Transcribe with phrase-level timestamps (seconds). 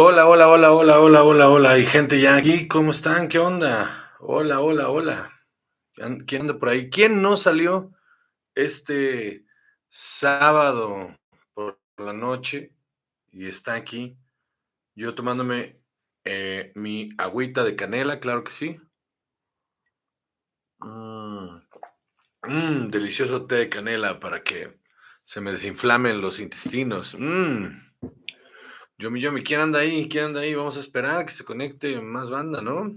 [0.00, 1.70] Hola, hola, hola, hola, hola, hola, hola.
[1.72, 2.68] Hay gente ya aquí.
[2.68, 3.26] ¿Cómo están?
[3.26, 4.14] ¿Qué onda?
[4.20, 5.32] Hola, hola, hola.
[6.24, 6.88] ¿Quién anda por ahí?
[6.88, 7.92] ¿Quién no salió
[8.54, 9.44] este
[9.88, 11.18] sábado
[11.52, 12.76] por la noche
[13.32, 14.16] y está aquí?
[14.94, 15.80] Yo tomándome
[16.24, 18.80] eh, mi agüita de canela, claro que sí.
[20.78, 21.58] Mmm,
[22.88, 24.78] delicioso té de canela para que
[25.24, 27.16] se me desinflamen los intestinos.
[27.18, 27.87] Mmm.
[29.00, 30.08] Yomi Yomi, ¿quién anda ahí?
[30.08, 30.56] ¿Quién anda ahí?
[30.56, 32.96] Vamos a esperar a que se conecte más banda, ¿no?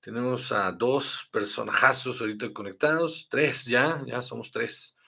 [0.00, 4.98] Tenemos a dos personajazos ahorita conectados, tres ya, ya somos tres.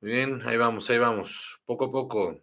[0.00, 2.40] Muy bien, ahí vamos, ahí vamos, poco a poco.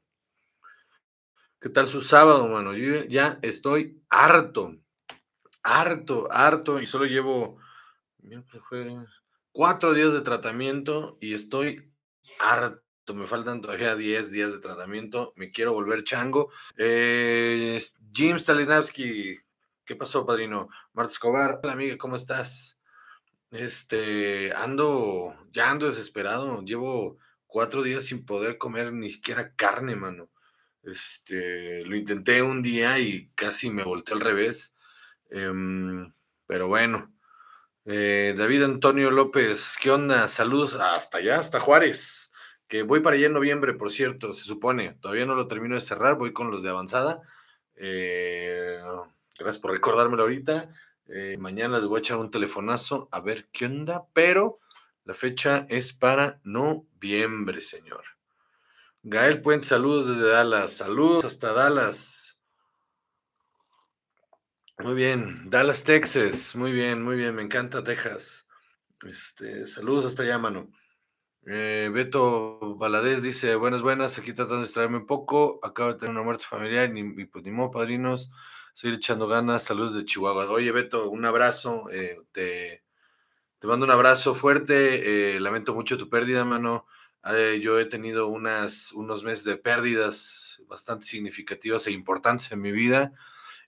[1.60, 2.74] ¿Qué tal su sábado, mano?
[2.74, 4.78] Yo ya estoy harto,
[5.62, 7.58] harto, harto, y solo llevo
[9.52, 11.92] cuatro días de tratamiento y estoy
[12.40, 16.52] harto me faltan todavía 10 días de tratamiento, me quiero volver chango.
[16.78, 17.82] Eh,
[18.14, 19.38] Jim Stalinowski,
[19.86, 20.70] ¿qué pasó, padrino?
[20.94, 22.80] Marta Escobar, hola amiga, ¿cómo estás?
[23.52, 30.30] Este, ando, ya ando desesperado, llevo cuatro días sin poder comer ni siquiera carne, mano.
[30.84, 34.74] Este, lo intenté un día y casi me volteé al revés.
[35.30, 36.14] Em,
[36.48, 37.14] pero bueno.
[37.86, 40.28] Eh, David Antonio López, ¿qué onda?
[40.28, 42.29] Saludos hasta allá, hasta Juárez
[42.70, 44.94] que voy para allá en noviembre, por cierto, se supone.
[45.02, 47.22] Todavía no lo termino de cerrar, voy con los de avanzada.
[47.76, 48.80] Eh,
[49.38, 50.72] gracias por recordármelo ahorita.
[51.08, 54.60] Eh, mañana les voy a echar un telefonazo a ver qué onda, pero
[55.04, 58.04] la fecha es para noviembre, señor.
[59.02, 60.74] Gael Puente, saludos desde Dallas.
[60.74, 62.40] Saludos hasta Dallas.
[64.78, 66.56] Muy bien, Dallas, Texas.
[66.56, 68.46] Muy bien, muy bien, me encanta Texas.
[69.02, 70.70] Este, saludos hasta allá, mano.
[71.46, 76.12] Eh, Beto Valadez dice, buenas, buenas, aquí tratando de distraerme un poco, acabo de tener
[76.12, 78.30] una muerte familiar y, pues ni modo, padrinos,
[78.76, 80.50] estoy echando ganas, saludos de Chihuahua.
[80.52, 82.84] Oye, Beto, un abrazo, eh, te,
[83.60, 86.86] te, mando un abrazo fuerte, eh, lamento mucho tu pérdida, mano.
[87.62, 93.14] yo he tenido unas, unos meses de pérdidas bastante significativas e importantes en mi vida.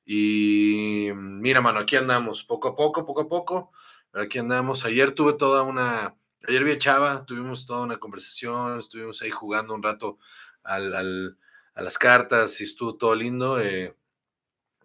[0.06, 3.72] Y mira, mano, aquí andamos, poco a poco, poco a poco,
[4.13, 4.85] aquí andamos.
[4.85, 6.16] Ayer tuve toda una
[6.47, 10.18] Ayer vi Chava, tuvimos toda una conversación, estuvimos ahí jugando un rato
[10.63, 11.38] al,
[11.75, 13.59] a las cartas y estuvo todo lindo.
[13.59, 13.96] Eh,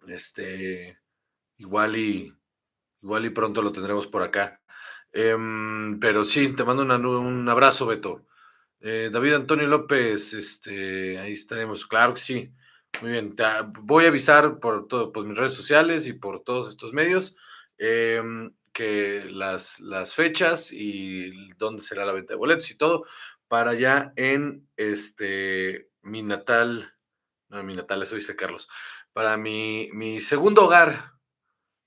[0.07, 0.99] este,
[1.57, 2.33] igual y,
[3.01, 4.61] igual y pronto lo tendremos por acá.
[5.11, 8.27] Em, pero sí, te mando un abrazo, Beto.
[8.79, 12.53] Eh, David Antonio López, este, ahí estaremos, claro que sí.
[13.01, 13.35] Muy bien,
[13.81, 17.35] voy a avisar por, todo, por mis redes sociales y por todos estos medios.
[17.79, 23.07] Em, que las, las fechas y dónde será la venta de boletos y todo
[23.47, 26.93] para allá en este mi natal,
[27.49, 28.69] no mi natal, eso dice Carlos,
[29.13, 31.13] para mi, mi segundo hogar,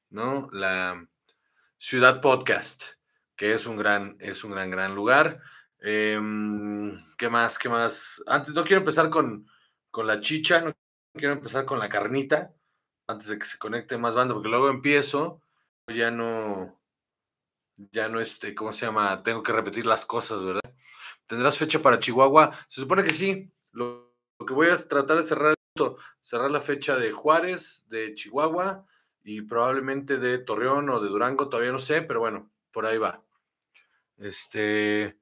[0.08, 0.48] ¿no?
[0.50, 1.06] La
[1.78, 2.82] Ciudad Podcast,
[3.36, 5.40] que es un gran, es un gran, gran lugar.
[5.78, 7.56] Em, ¿Qué más?
[7.56, 8.20] ¿Qué más?
[8.26, 9.46] Antes no quiero empezar con,
[9.92, 10.74] con la chicha, no
[11.14, 12.52] quiero empezar con la carnita,
[13.06, 15.40] antes de que se conecte más banda, porque luego empiezo,
[15.86, 16.79] ya no,
[17.92, 19.22] ya no este, ¿cómo se llama?
[19.22, 20.74] Tengo que repetir las cosas, ¿verdad?
[21.26, 22.52] ¿Tendrás fecha para Chihuahua?
[22.68, 23.50] Se supone que sí.
[23.72, 24.12] Lo,
[24.46, 25.54] que voy a tratar de cerrar
[26.20, 28.86] cerrar la fecha de Juárez, de Chihuahua
[29.22, 33.22] y probablemente de Torreón o de Durango, todavía no sé, pero bueno, por ahí va.
[34.18, 35.16] Este,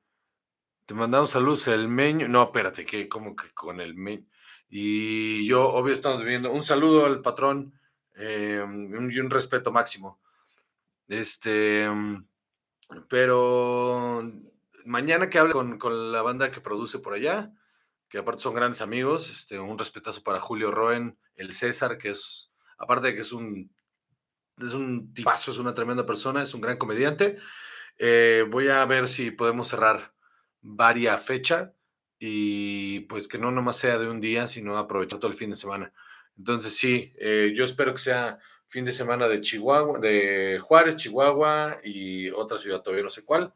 [0.86, 2.28] te mandamos saludos el meño.
[2.28, 4.24] No, espérate, que como que con el meño.
[4.70, 7.72] Y yo, obvio, estamos viendo un saludo al patrón
[8.16, 10.20] eh, y un respeto máximo.
[11.08, 11.88] Este,
[13.08, 14.22] pero
[14.84, 17.52] mañana que hable con, la banda que produce por allá,
[18.08, 22.50] que aparte son grandes amigos, este, un respetazo para Julio Roen, el César, que es,
[22.78, 23.70] aparte de que es un,
[24.58, 27.38] es un tipazo, es una tremenda persona, es un gran comediante.
[27.98, 30.14] Eh, voy a ver si podemos cerrar
[30.60, 31.74] varia fecha
[32.18, 35.56] y pues que no nomás sea de un día, sino aprovechar todo el fin de
[35.56, 35.92] semana.
[36.36, 38.38] Entonces sí, eh, yo espero que sea
[38.68, 43.52] fin de semana de Chihuahua, de Juárez, Chihuahua y otra ciudad todavía no sé cuál,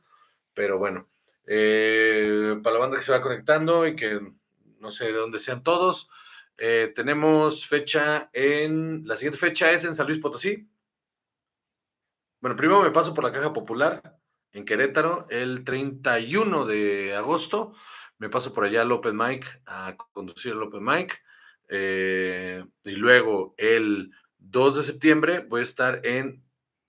[0.54, 1.08] pero bueno,
[1.46, 4.20] eh, para la banda que se va conectando y que
[4.80, 6.08] no sé de dónde sean todos,
[6.58, 10.68] eh, tenemos fecha en, la siguiente fecha es en San Luis Potosí.
[12.40, 14.18] Bueno, primero me paso por la Caja Popular
[14.52, 17.74] en Querétaro el 31 de agosto.
[18.18, 21.22] Me paso por allá al Open Mic a conducir el Open Mic.
[21.68, 24.12] Eh, y luego el
[24.50, 26.42] 2 de septiembre voy a estar en,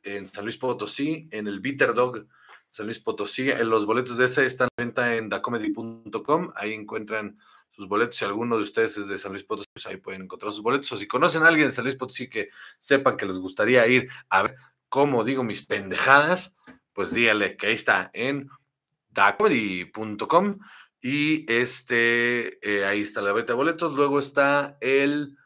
[0.03, 2.25] en San Luis Potosí, en el Bitter Dog
[2.73, 3.51] San Luis Potosí.
[3.63, 6.51] Los boletos de ese están en venta en dacomedy.com.
[6.55, 7.37] Ahí encuentran
[7.69, 8.15] sus boletos.
[8.15, 10.91] Si alguno de ustedes es de San Luis Potosí, pues ahí pueden encontrar sus boletos.
[10.91, 14.09] O si conocen a alguien de San Luis Potosí que sepan que les gustaría ir
[14.29, 14.55] a ver
[14.89, 16.55] cómo digo mis pendejadas,
[16.93, 18.49] pues dígale que ahí está en
[19.09, 20.57] dacomedy.com
[20.99, 23.93] y este, eh, ahí está la venta de boletos.
[23.93, 25.37] Luego está el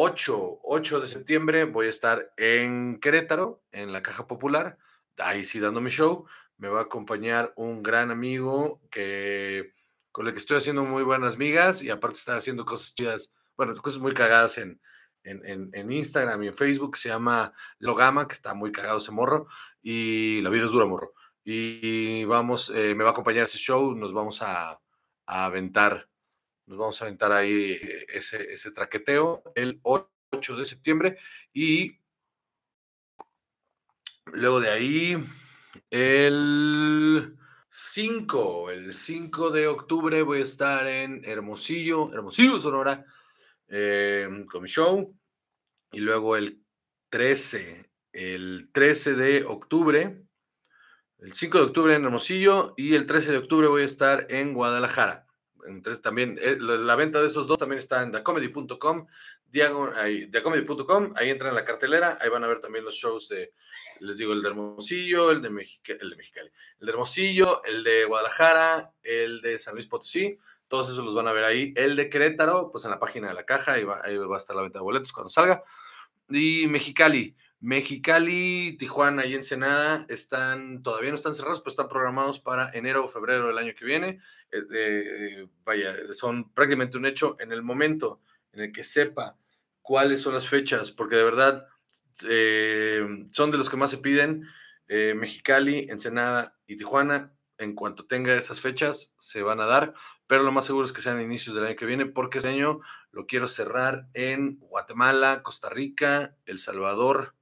[0.00, 4.78] 8, 8 de septiembre, voy a estar en Querétaro, en la Caja Popular,
[5.16, 6.24] ahí sí dando mi show.
[6.56, 9.72] Me va a acompañar un gran amigo que
[10.12, 13.74] con el que estoy haciendo muy buenas migas y aparte está haciendo cosas chidas, bueno,
[13.74, 14.80] cosas muy cagadas en,
[15.24, 19.48] en, en, Instagram y en Facebook, se llama Logama, que está muy cagado ese morro,
[19.82, 21.12] y la vida es dura, morro.
[21.42, 24.78] Y vamos, eh, me va a acompañar ese show, nos vamos a,
[25.26, 26.07] a aventar,
[26.68, 27.78] nos vamos a aventar ahí
[28.08, 31.18] ese, ese traqueteo el 8 de septiembre
[31.52, 31.98] y
[34.26, 35.24] luego de ahí
[35.90, 37.38] el
[37.70, 43.04] 5, el 5 de octubre voy a estar en Hermosillo, Hermosillo, Sonora,
[43.68, 45.14] em, con mi show.
[45.92, 46.62] Y luego el
[47.08, 50.22] 13, el 13 de octubre,
[51.18, 54.52] el 5 de octubre en Hermosillo y el 13 de octubre voy a estar en
[54.52, 55.27] Guadalajara.
[55.76, 59.06] Entonces también eh, la venta de esos dos también está en thecomedy.com,
[59.52, 63.52] thecomedy.com, ahí entran en la cartelera, ahí van a ver también los shows de
[64.00, 66.50] les digo, el de Hermosillo, el de, Mexicali, el de Mexicali,
[66.80, 70.38] el de Hermosillo, el de Guadalajara, el de San Luis Potosí,
[70.68, 71.72] todos esos los van a ver ahí.
[71.76, 74.38] El de Querétaro, pues en la página de la caja, ahí va, ahí va a
[74.38, 75.62] estar la venta de boletos cuando salga.
[76.28, 82.70] Y Mexicali, Mexicali, Tijuana y Ensenada están, todavía no están cerrados, pero están programados para
[82.70, 84.20] enero o febrero del año que viene.
[84.52, 88.20] Eh, eh, vaya, son prácticamente un hecho en el momento
[88.52, 89.36] en el que sepa
[89.82, 91.66] cuáles son las fechas, porque de verdad
[92.28, 94.46] eh, son de los que más se piden.
[94.88, 99.94] Eh, Mexicali, Ensenada y Tijuana, en cuanto tenga esas fechas, se van a dar,
[100.26, 102.80] pero lo más seguro es que sean inicios del año que viene, porque este año
[103.10, 107.34] lo quiero cerrar en Guatemala, Costa Rica, El Salvador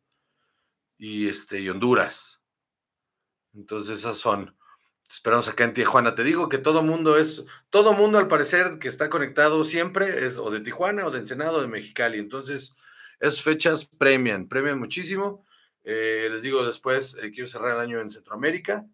[0.98, 2.42] y, este, y Honduras.
[3.54, 4.56] Entonces, esas son.
[5.10, 6.14] Esperamos acá en Tijuana.
[6.14, 10.36] Te digo que todo mundo es, todo mundo al parecer que está conectado siempre es
[10.36, 12.18] o de Tijuana o de Ensenada o de Mexicali.
[12.18, 12.74] Entonces,
[13.20, 15.44] esas fechas premian, premian muchísimo.
[15.84, 18.84] Eh, les digo después, eh, quiero cerrar el año en Centroamérica.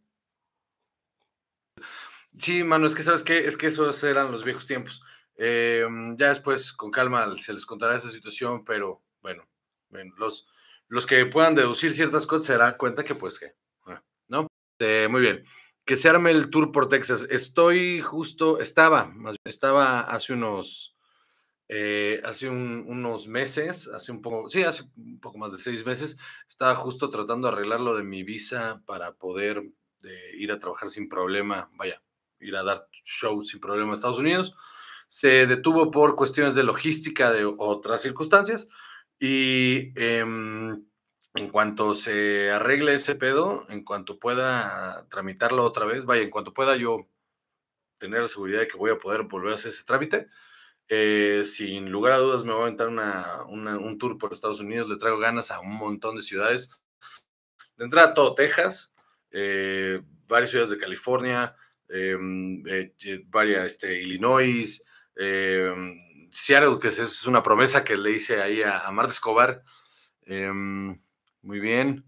[2.39, 5.03] Sí, mano, es que sabes qué, es que esos eran los viejos tiempos.
[5.37, 9.49] Eh, ya después, con calma, se les contará esa situación, pero bueno,
[10.19, 10.49] los,
[10.93, 13.55] los que puedan deducir ciertas cosas se darán cuenta que, pues, que,
[13.87, 14.47] ah, ¿no?
[15.09, 15.43] muy bien.
[15.87, 17.27] Que se arme el tour por Texas.
[17.31, 20.95] Estoy justo, estaba, más bien, estaba hace unos
[21.69, 26.19] eh, hace unos meses, hace un poco, sí, hace un poco más de seis meses,
[26.47, 29.63] estaba justo tratando de arreglar lo de mi visa para poder
[30.05, 32.03] eh, ir a trabajar sin problema, vaya,
[32.39, 34.55] ir a dar show sin problema a Estados Unidos.
[35.09, 38.69] Se detuvo por cuestiones de logística de otras circunstancias
[39.25, 40.85] y em,
[41.35, 46.53] en cuanto se arregle ese pedo, en cuanto pueda tramitarlo otra vez, vaya, en cuanto
[46.53, 47.07] pueda yo
[47.99, 50.27] tener la seguridad de que voy a poder volver a hacer ese trámite,
[50.89, 54.97] eh, sin lugar a dudas me voy a aventar un tour por Estados Unidos, le
[54.97, 56.71] traigo ganas a un montón de ciudades.
[57.77, 58.93] De entrada todo Texas,
[59.31, 61.55] eh, varias ciudades de California,
[61.89, 62.93] em, eh,
[63.29, 64.83] varias, este, Illinois,
[65.15, 69.63] em, Seattle, que es, una promesa que le hice ahí a, Marta Escobar.
[70.27, 71.01] Em,
[71.43, 72.05] muy bien.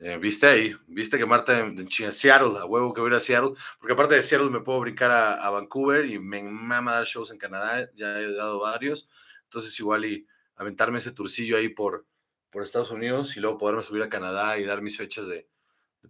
[0.00, 3.20] Eh, viste ahí, viste que Marta en, Seattle, a huevo que voy a ir a
[3.20, 7.30] Seattle, porque aparte de Seattle me puedo brincar a, Vancouver y me mama dar shows
[7.30, 9.08] en Canadá, ya he dado varios,
[9.44, 12.06] entonces igual y aventarme ese turcillo ahí por,
[12.50, 15.48] por Estados Unidos y luego poderme subir a Canadá y dar mis fechas de,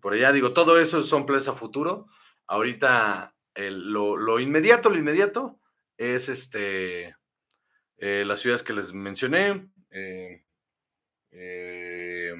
[0.00, 0.32] por allá.
[0.32, 2.08] Digo, todo eso son planes a futuro.
[2.46, 5.60] Ahorita lo, inmediato, lo inmediato
[5.96, 7.16] es este
[7.98, 9.68] eh, las ciudades que les mencioné.
[9.90, 10.44] eh,
[11.32, 12.34] eh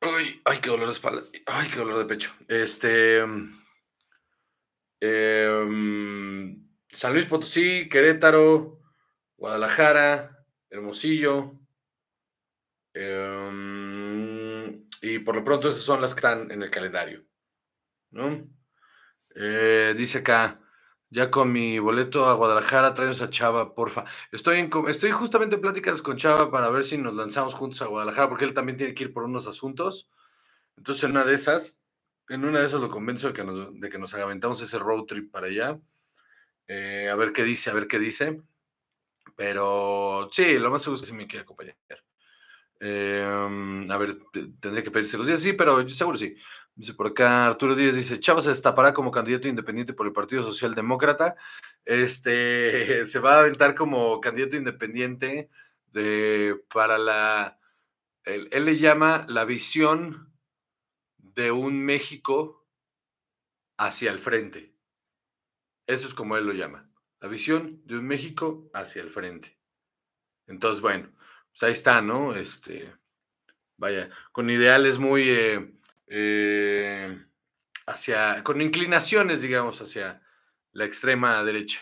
[0.00, 1.24] Ay, ay, qué dolor de espalda.
[1.46, 2.34] Ay, qué dolor de pecho.
[2.46, 3.24] Este.
[5.00, 8.80] Em, San Luis Potosí, Querétaro,
[9.36, 11.58] Guadalajara, Hermosillo.
[12.92, 13.64] Em,
[15.02, 17.24] y por lo pronto esas son las que están en el calendario.
[18.10, 18.46] ¿no?
[19.34, 20.60] Eh, dice acá,
[21.14, 24.04] ya con mi boleto a Guadalajara, traemos a Chava, porfa.
[24.32, 27.86] Estoy, en, estoy justamente en pláticas con Chava para ver si nos lanzamos juntos a
[27.86, 30.10] Guadalajara, porque él también tiene que ir por unos asuntos.
[30.76, 31.80] Entonces, en una de esas,
[32.28, 35.04] en una de esas lo convenzo de que nos, de que nos aventamos ese road
[35.04, 35.78] trip para allá.
[36.66, 38.42] Eh, a ver qué dice, a ver qué dice.
[39.36, 41.76] Pero sí, lo más seguro es que sí me quiere acompañar.
[42.80, 44.18] Em, a ver,
[44.60, 46.34] tendría que pedirse los días, sí, pero seguro sí.
[46.76, 50.42] Dice por acá Arturo Díaz, dice, Chava se destapará como candidato independiente por el Partido
[50.42, 51.36] Socialdemócrata.
[51.84, 55.50] Este, se va a aventar como candidato independiente
[55.92, 57.58] de, para la,
[58.24, 60.32] él, él le llama la visión
[61.18, 62.66] de un México
[63.76, 64.74] hacia el frente.
[65.86, 66.90] Eso es como él lo llama,
[67.20, 69.58] la visión de un México hacia el frente.
[70.46, 71.10] Entonces, bueno,
[71.50, 72.34] pues ahí está, ¿no?
[72.34, 72.92] Este,
[73.76, 75.74] vaya, con ideales muy eh,
[76.06, 77.24] eh,
[77.86, 80.22] hacia, con inclinaciones, digamos, hacia
[80.72, 81.80] la extrema derecha.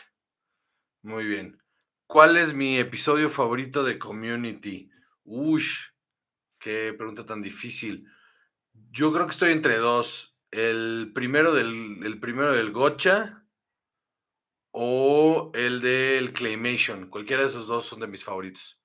[1.03, 1.61] Muy bien.
[2.07, 4.91] ¿Cuál es mi episodio favorito de Community?
[5.25, 5.87] Ush,
[6.59, 8.07] qué pregunta tan difícil.
[8.91, 10.37] Yo creo que estoy entre dos.
[10.51, 13.47] El primero del, el primero del Gocha
[14.71, 17.09] o el del Claymation.
[17.09, 18.82] Cualquiera de esos dos son de mis favoritos.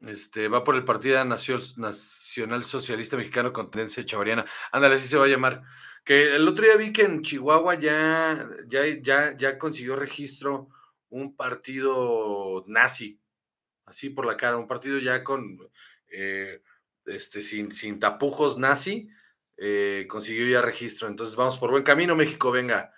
[0.00, 4.44] Este, va por el Partido Nacional Socialista Mexicano con tendencia chavariana.
[4.72, 5.62] Ándale, así se va a llamar.
[6.04, 10.68] Que el otro día vi que en Chihuahua ya, ya, ya, ya consiguió registro
[11.08, 13.20] un partido nazi,
[13.86, 15.58] así por la cara, un partido ya con,
[16.12, 16.62] eh,
[17.06, 19.08] este, sin, sin tapujos nazi,
[19.56, 21.08] eh, consiguió ya registro.
[21.08, 22.92] Entonces vamos por buen camino, México, venga.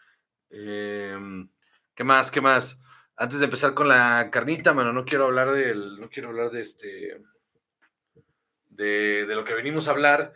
[0.51, 1.49] Em,
[1.95, 2.31] ¿Qué más?
[2.31, 2.83] ¿Qué más?
[3.21, 6.61] Antes de empezar con la carnita, mano, no quiero hablar del, no quiero hablar de
[6.61, 7.21] este,
[8.69, 10.33] de, lo que venimos a hablar,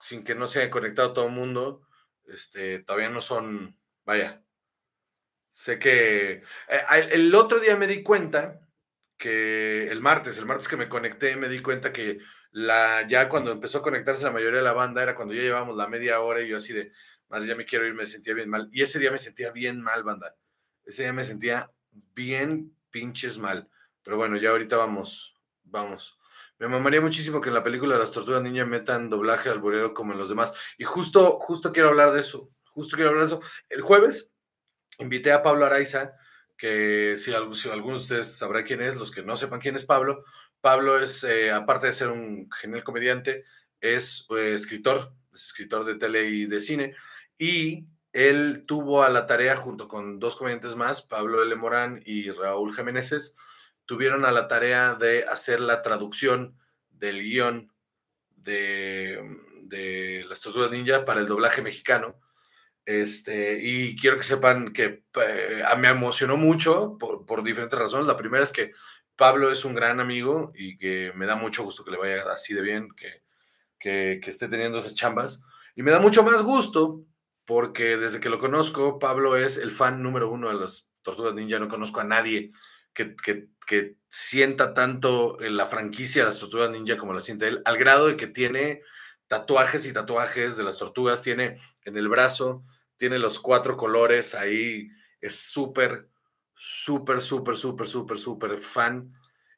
[0.00, 1.86] sin que no se haya conectado todo el mundo.
[2.26, 4.42] Este, todavía no son, vaya.
[5.50, 8.66] Sé que eh, el otro día me di cuenta
[9.18, 12.18] que el martes, el martes que me conecté, me di cuenta que
[12.50, 15.76] la, ya cuando empezó a conectarse la mayoría de la banda era cuando ya llevábamos
[15.76, 16.92] la media hora y yo así de,
[17.28, 18.70] más ya me quiero ir, me sentía bien mal.
[18.72, 20.34] Y ese día me sentía bien mal, banda.
[20.86, 21.70] Ese día me sentía
[22.14, 23.68] bien pinches mal.
[24.02, 26.18] Pero bueno, ya ahorita vamos, vamos.
[26.58, 30.12] Me mamaría muchísimo que en la película las tortugas ninja metan doblaje al burero como
[30.12, 30.54] en los demás.
[30.78, 32.50] Y justo, justo quiero hablar de eso.
[32.70, 33.42] Justo quiero hablar de eso.
[33.68, 34.32] El jueves
[34.98, 36.14] invité a Pablo Araiza,
[36.56, 39.84] que si, si algunos de ustedes sabrán quién es, los que no sepan quién es
[39.84, 40.24] Pablo,
[40.60, 43.44] Pablo es, eh, aparte de ser un genial comediante,
[43.80, 46.94] es eh, escritor, es escritor de tele y de cine.
[47.36, 51.54] Y él tuvo a la tarea, junto con dos comediantes más, Pablo L.
[51.56, 53.34] Morán y Raúl Jiménez,
[53.86, 56.58] tuvieron a la tarea de hacer la traducción
[56.90, 57.72] del guion
[58.36, 62.20] de, de Las Tortugas Ninja para el doblaje mexicano.
[62.84, 68.06] Este, y quiero que sepan que eh, me emocionó mucho por, por, diferentes razones.
[68.06, 68.72] La primera es que
[69.16, 72.54] Pablo es un gran amigo y que me da mucho gusto que le vaya así
[72.54, 73.22] de bien, que,
[73.78, 75.44] que, que esté teniendo esas chambas.
[75.76, 77.06] Y me da mucho más gusto
[77.44, 81.58] porque desde que lo conozco, Pablo es el fan número uno de las Tortugas Ninja.
[81.58, 82.52] No conozco a nadie
[82.94, 87.62] que, que, sienta tanto en la franquicia de las Tortugas Ninja como la siente él,
[87.64, 88.82] al grado de que tiene
[89.26, 92.66] tatuajes y tatuajes de las tortugas, tiene en el brazo,
[92.98, 94.90] tiene los cuatro colores ahí,
[95.22, 96.10] es súper,
[96.54, 99.10] súper, súper, súper, súper, súper fan.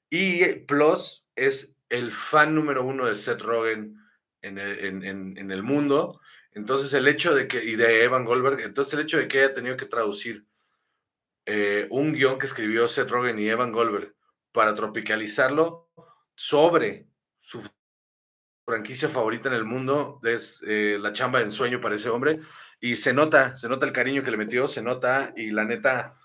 [0.09, 3.97] Y Plus es el fan número uno de Seth Rogen
[4.43, 6.21] en en el mundo
[6.55, 9.55] entonces el hecho de que, y de Evan Goldberg, entonces el hecho de que haya
[9.55, 10.47] tenido que traducir
[11.47, 14.15] eh, un guion que escribió Seth Rogen y Evan Goldberg
[14.53, 15.91] para tropicalizarlo
[16.35, 17.09] sobre
[17.41, 17.63] su
[18.65, 22.41] franquicia favorita en el mundo, es eh, la chamba de ensueño para ese hombre,
[22.81, 26.17] y se nota, se nota el cariño que le metió, se nota, y la neta,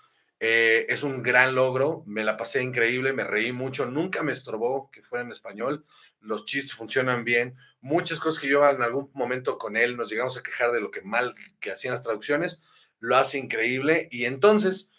[0.42, 4.90] eh, es un gran logro, me la pasé increíble, me reí mucho, nunca me estorbó
[4.90, 5.84] que fuera en español,
[6.18, 10.38] los chistes funcionan bien, muchas cosas que yo en algún momento con él nos llegamos
[10.38, 12.62] a quejar de lo que mal que hacían las traducciones,
[13.00, 14.90] lo hace increíble y entonces,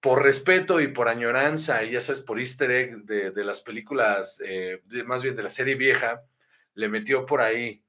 [0.00, 4.82] por respeto y por añoranza, y ya sabes, por easter egg de, las películas, eh,
[5.06, 6.24] más bien de la serie vieja,
[6.74, 7.82] le metió por ahí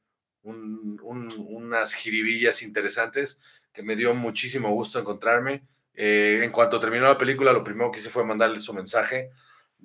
[0.44, 3.42] unas jiribillas interesantes
[3.74, 5.64] que me dio muchísimo gusto encontrarme.
[5.96, 9.32] Eh, en cuanto terminó la película, lo primero que hice fue mandarle su mensaje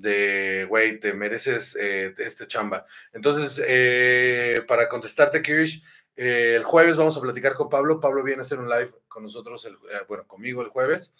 [0.00, 2.86] de, güey, te mereces eh, este chamba.
[3.12, 5.82] Entonces, eh, para contestarte, Kirish,
[6.16, 8.00] eh, el jueves vamos a platicar con Pablo.
[8.00, 9.76] Pablo viene a hacer un live con nosotros, el,
[10.08, 11.16] bueno, conmigo el jueves,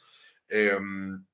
[0.48, 1.24] em,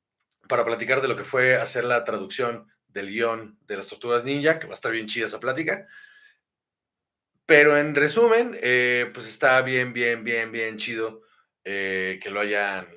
[0.49, 4.59] para platicar de lo que fue hacer la traducción del guion de las tortugas ninja,
[4.59, 5.87] que va a estar bien chida esa plática.
[7.45, 8.59] Pero en resumen,
[9.13, 11.23] pues está bien, bien, bien, bien chido
[11.63, 12.89] que lo hayan,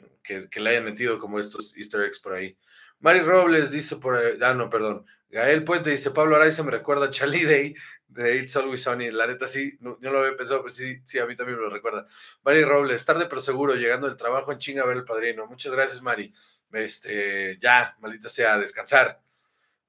[0.50, 2.57] que, le hayan metido como estos easter eggs por ahí.
[3.00, 5.05] Mari Robles dice por ahí, ah, no, perdón.
[5.29, 7.75] Gael Puente dice, Pablo Araiza me recuerda a Charlie Day
[8.07, 9.12] de It's Always Sunny.
[9.12, 11.63] La neta sí, no, yo lo había pensado, pero sí, sí, a mí también me
[11.63, 12.07] lo recuerda.
[12.43, 15.48] Mari Robles, tarde pero seguro, llegando del trabajo en chinga a ver el padrino.
[15.48, 16.33] Muchas gracias, Mari.
[16.71, 19.21] Este, ya, maldita sea, descansar.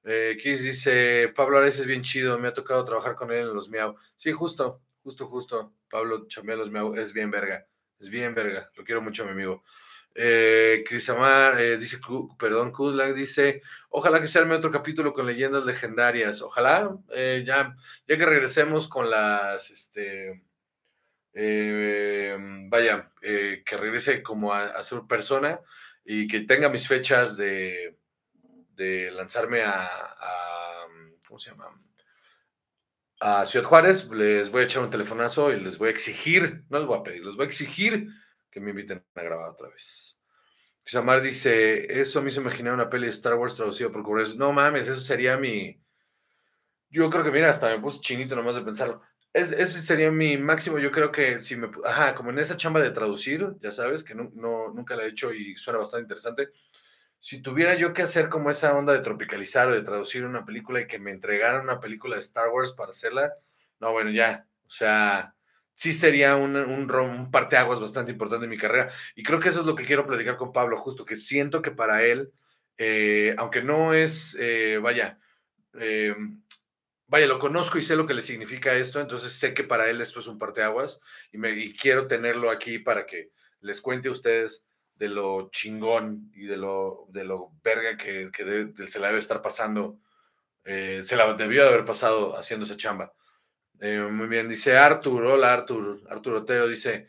[0.03, 3.53] Eh, Kiss dice, Pablo Ares es bien chido, me ha tocado trabajar con él en
[3.53, 3.95] los Miau.
[4.15, 5.73] Sí, justo, justo, justo.
[5.89, 7.67] Pablo chambea los Miau, es bien verga,
[7.99, 9.63] es bien verga, lo quiero mucho, mi amigo.
[10.13, 11.99] Eh, Chris Amar eh, dice,
[12.37, 16.41] perdón, Kudlak dice, ojalá que se arme otro capítulo con leyendas legendarias.
[16.41, 17.75] Ojalá, eh, ya,
[18.07, 20.43] ya que regresemos con las, este,
[21.33, 22.37] eh,
[22.69, 25.59] vaya, que regrese como a, ser persona
[26.03, 27.97] y que tenga mis fechas de,
[28.75, 30.87] de lanzarme a, a,
[31.25, 31.81] ¿cómo se llama?
[33.21, 36.79] A Ciudad Juárez, les voy a echar un telefonazo y les voy a exigir, no
[36.79, 38.07] les voy a pedir, les voy a exigir
[38.51, 40.17] que me inviten a grabar otra vez.
[40.83, 44.35] Xamar dice, eso a mí se imaginaba una peli de Star Wars traducida por Cobres.
[44.35, 45.81] No mames, eso sería mi...
[46.89, 49.01] Yo creo que, mira, hasta me puse chinito nomás de pensarlo.
[49.31, 51.69] Es, ese sería mi máximo, yo creo que si me...
[51.85, 54.29] Ajá, como en esa chamba de traducir, ya sabes, que no,
[54.73, 56.49] nunca la he hecho y suena bastante interesante.
[57.19, 60.81] Si tuviera yo que hacer como esa onda de tropicalizar o de traducir una película
[60.81, 63.33] y que me entregaran una película de Star Wars para hacerla,
[63.79, 65.35] no, bueno, ya, o sea,
[65.81, 68.91] sí sería un, un, un parteaguas bastante importante en mi carrera.
[69.15, 71.71] Y creo que eso es lo que quiero platicar con Pablo, justo que siento que
[71.71, 72.31] para él,
[72.77, 75.17] eh, aunque no es, eh, vaya,
[75.79, 76.13] eh,
[77.07, 80.01] vaya, lo conozco y sé lo que le significa esto, entonces sé que para él
[80.01, 84.11] esto es un parteaguas y, me, y quiero tenerlo aquí para que les cuente a
[84.11, 89.17] ustedes de lo chingón y de lo, de lo verga que, que se la debe
[89.17, 89.97] estar pasando,
[90.63, 93.11] se la debió de haber pasado haciendo esa chamba.
[93.83, 97.07] Eh, muy bien, dice Artur, hola Artur, Artur Otero dice,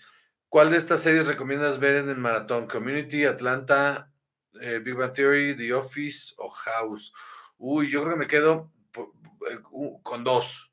[0.48, 2.66] ¿cuál de estas series recomiendas ver en el maratón?
[2.66, 4.10] Community, Atlanta,
[4.58, 7.12] eh, Big Bang Theory, The Office o House.
[7.58, 8.72] Uy, yo creo que me quedo
[9.50, 9.58] eh,
[10.02, 10.72] con dos.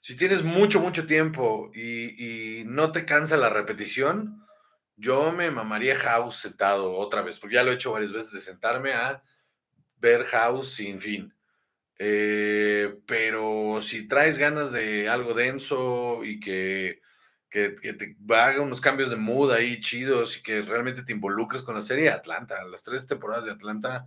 [0.00, 4.42] si tienes mucho, mucho tiempo y, y, no te cansa la repetición,
[4.96, 8.40] yo me mamaría House sentado otra vez, porque ya lo he hecho varias veces de
[8.40, 9.22] sentarme a
[9.98, 11.37] ver House sin fin.
[11.98, 17.00] Eh, pero si traes ganas de algo denso y que,
[17.50, 21.74] que, te haga unos cambios de mood ahí chidos y que realmente te involucres con
[21.74, 24.06] la serie, Atlanta, las tres temporadas de Atlanta,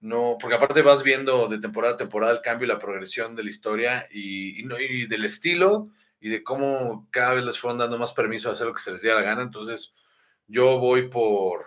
[0.00, 3.44] no, porque aparte vas viendo de temporada a temporada el cambio y la progresión de
[3.44, 5.90] la historia y, no, y del estilo
[6.20, 8.92] y de cómo cada vez les fueron dando más permiso a hacer lo que se
[8.92, 9.42] les diera la gana.
[9.42, 9.94] Entonces,
[10.48, 11.66] yo voy por.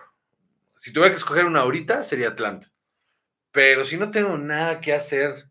[0.78, 2.70] Si tuviera que escoger una ahorita, sería Atlanta.
[3.52, 5.48] Pero si no tengo nada que hacer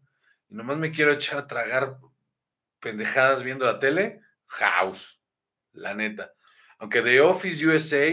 [0.53, 1.97] nomás me quiero echar a tragar
[2.79, 5.19] pendejadas viendo la tele, House,
[5.73, 6.33] la neta.
[6.77, 8.07] Aunque The Office USA,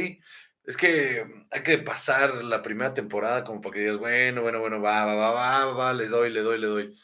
[0.65, 4.81] es que hay que pasar la primera temporada como para que digas, bueno, bueno, bueno,
[4.81, 6.97] va, va, va, va, va, le doy, le doy, le doy.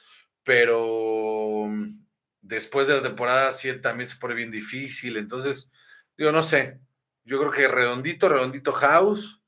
[0.42, 2.04] Pero mm,
[2.40, 5.70] después de la temporada 7 también se pone bien difícil, entonces,
[6.16, 6.80] digo, no sé,
[7.24, 9.42] yo creo que redondito, redondito House,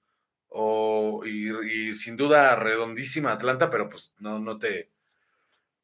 [0.49, 4.91] o, y, y sin duda redondísima Atlanta, pero pues no, no te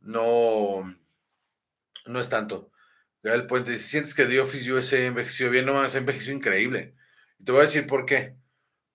[0.05, 0.95] no,
[2.07, 2.71] no es tanto.
[3.23, 6.95] el Puente dice, sientes que The Office USA envejeció bien, no mames, envejeció increíble.
[7.39, 8.37] Y te voy a decir por qué.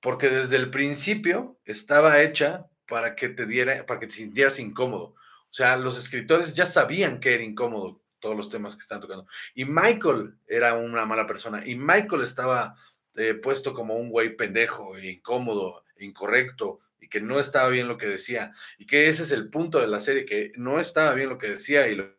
[0.02, 5.16] Porque desde el principio estaba hecha para que te diera, para que te sintieras incómodo.
[5.50, 9.26] O sea, los escritores ya sabían que era incómodo todos los temas que están tocando.
[9.56, 11.66] Y Michael era una mala persona.
[11.66, 12.76] Y Michael estaba
[13.16, 17.98] eh, puesto como un güey pendejo, e incómodo, incorrecto, y que no estaba bien lo
[17.98, 21.30] que decía, y que ese es el punto de la serie, que no estaba bien
[21.30, 22.18] lo que decía y lo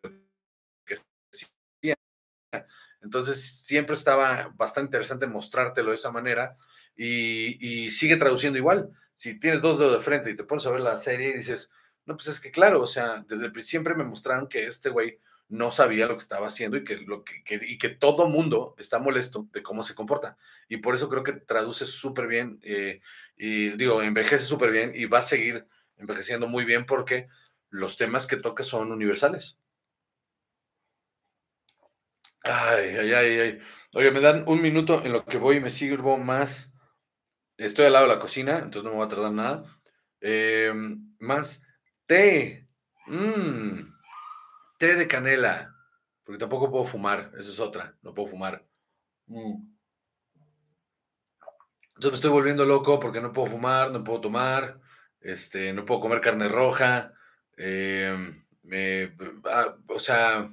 [0.85, 0.99] que
[1.31, 1.97] decía.
[3.01, 6.57] Entonces siempre estaba bastante interesante mostrártelo de esa manera
[6.95, 8.91] y, sigue traduciendo igual.
[9.15, 11.71] Si tienes dos dedos de frente y te pones a ver la serie y dices,
[12.05, 15.19] no, pues es que claro, o sea, desde siempre me mostraron que este güey
[15.51, 18.99] no sabía lo que estaba haciendo y que, lo que, y que todo mundo está
[18.99, 20.37] molesto de cómo se comporta.
[20.69, 23.01] Y por eso creo que traduce súper bien, eh,
[23.35, 27.27] y digo, envejece súper bien y va a seguir envejeciendo muy bien porque
[27.69, 29.57] los temas que toca son universales.
[32.43, 33.59] Ay, ay, ay, ay.
[33.93, 36.73] Oye, me dan un minuto en lo que voy y me sirvo más.
[37.57, 39.63] Estoy al lado de la cocina, entonces no me va a tardar nada.
[40.21, 41.63] Em, más
[42.07, 42.69] té.
[43.07, 44.00] Mmm
[44.81, 45.75] té de canela,
[46.23, 48.65] porque tampoco puedo fumar, esa es otra, no puedo fumar.
[49.27, 49.61] Mm.
[51.89, 54.79] Entonces me estoy volviendo loco porque no puedo fumar, no puedo tomar,
[55.19, 57.13] este, no puedo comer carne roja,
[57.57, 59.15] em, me,
[59.45, 60.49] ah, o sea,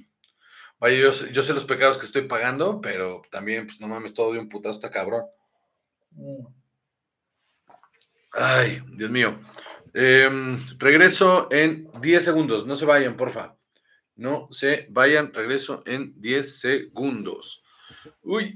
[0.78, 4.34] vaya, yo, yo, sé los pecados que estoy pagando, pero también, pues no mames, todo
[4.34, 5.24] de un putazo está cabrón.
[6.10, 6.46] Mm.
[8.32, 9.40] Ay, Dios mío.
[9.94, 13.57] Em, regreso en 10 segundos, no se vayan, porfa.
[14.18, 17.62] No se vayan, regreso en 10 segundos.
[18.22, 18.54] Uy.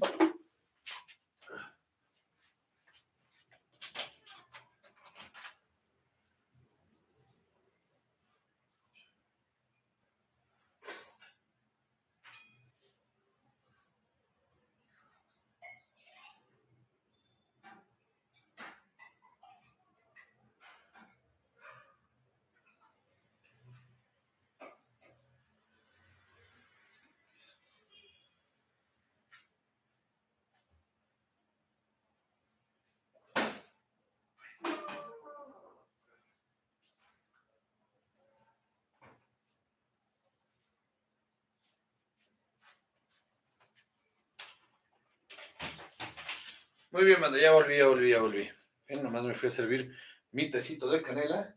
[46.92, 48.50] Muy bien, manda, ya volví, ya volví, ya volví.
[48.86, 49.96] Bien, nomás me fui a servir
[50.30, 51.56] mi tecito de canela.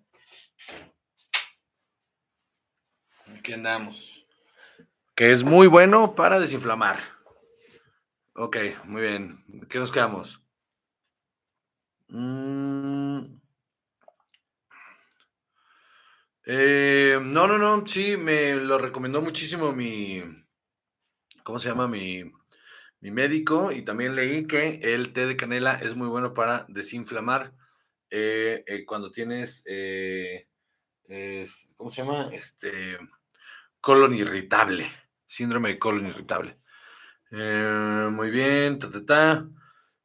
[3.38, 4.26] Aquí andamos.
[5.14, 7.00] Que es muy bueno para desinflamar.
[8.34, 9.44] Ok, muy bien.
[9.70, 10.42] ¿Qué nos quedamos?
[12.08, 13.36] Mm.
[16.46, 20.24] Eh, no, no, no, sí, me lo recomendó muchísimo mi,
[21.44, 21.90] ¿cómo se llama?
[21.90, 22.24] Mi,
[23.06, 27.54] mi médico y también leí que el té de canela es muy bueno para desinflamar
[28.10, 29.64] eh, eh, cuando tienes,
[31.78, 32.30] ¿cómo se llama?
[32.34, 32.98] Este,
[33.80, 34.92] colon irritable,
[35.28, 36.58] síndrome de colon irritable.
[37.30, 39.48] muy bien, ta, ta.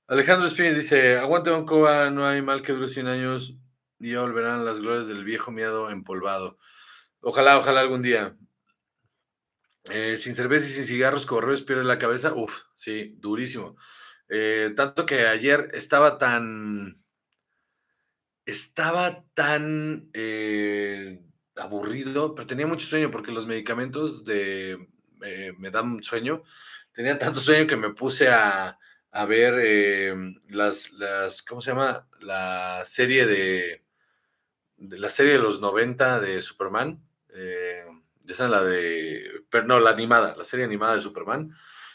[0.07, 3.57] Alejandro Espíñez dice, aguante Bancoa, no hay mal que dure 100 años
[3.99, 6.59] ya volverán las glorias del viejo miedo empolvado.
[7.23, 8.37] Ojalá, ojalá algún día.
[9.85, 12.35] Eh, sin cerveza y sin cigarros, correos pierde la cabeza.
[12.35, 13.77] Uf, sí, durísimo.
[14.29, 17.03] Eh, tanto que ayer estaba tan.
[18.45, 21.21] Estaba tan eh,
[21.57, 24.89] aburrido, pero tenía mucho sueño porque los medicamentos de,
[25.59, 26.43] me dan sueño.
[26.93, 28.79] Tenía tanto sueño que me puse a,
[29.29, 30.17] ver
[30.49, 32.09] las, las, ¿cómo se llama?
[32.21, 33.85] La serie de,
[34.79, 37.01] la serie de los 90 de Superman.
[38.31, 41.55] Esa es la de, pero no, la animada, la serie animada de Superman.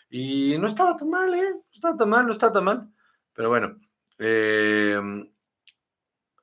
[0.10, 1.52] Y no estaba tan mal, ¿eh?
[1.52, 2.90] No estaba tan mal, no estaba tan mal.
[3.34, 3.80] Pero bueno,
[4.18, 5.00] eh,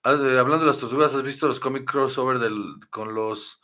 [0.02, 2.56] hablando de las tortugas, ¿has visto los cómics crossover del,
[2.90, 3.60] con los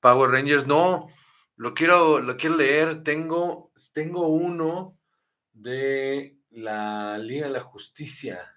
[0.00, 0.66] Power Rangers?
[0.66, 1.08] No,
[1.56, 3.02] lo quiero, lo quiero leer.
[3.02, 4.98] Tengo, tengo uno
[5.52, 8.56] de la Liga de la Justicia.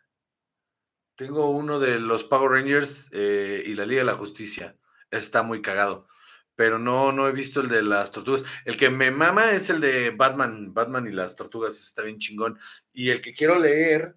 [1.15, 4.77] Tengo uno de los Power Rangers eh, y la Liga de la Justicia.
[5.11, 6.07] Está muy cagado.
[6.55, 8.43] Pero no, no he visto el de las tortugas.
[8.63, 10.73] El que me mama es el de Batman.
[10.73, 11.75] Batman y las tortugas.
[11.75, 12.57] Está bien chingón.
[12.93, 14.15] Y el que quiero leer,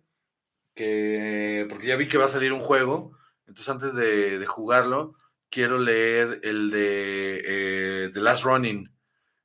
[0.74, 3.18] que, porque ya vi que va a salir un juego.
[3.48, 5.16] Entonces antes de, jugarlo,
[5.50, 8.92] quiero leer el de eh, The Last Running,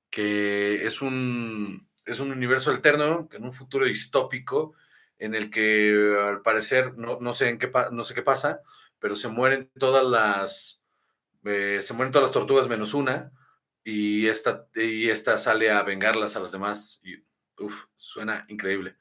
[0.09, 4.75] que es un, es un universo alterno, en un futuro distópico,
[5.17, 8.61] en el que al parecer, no, no sé, en qué, no sé qué pasa,
[8.99, 10.82] pero se mueren todas las,
[11.45, 13.31] eh, se mueren todas las tortugas menos una,
[13.83, 17.15] y esta, y esta sale a vengarlas a las demás, y
[17.61, 18.97] uff, suena increíble.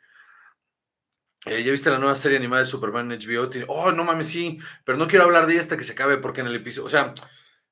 [1.44, 3.50] Eh, ¿Ya viste la nueva serie animada de Superman en HBO?
[3.68, 6.46] oh, no mames, sí, pero no quiero hablar de esta que se acabe porque en
[6.46, 7.14] el episodio, o sea,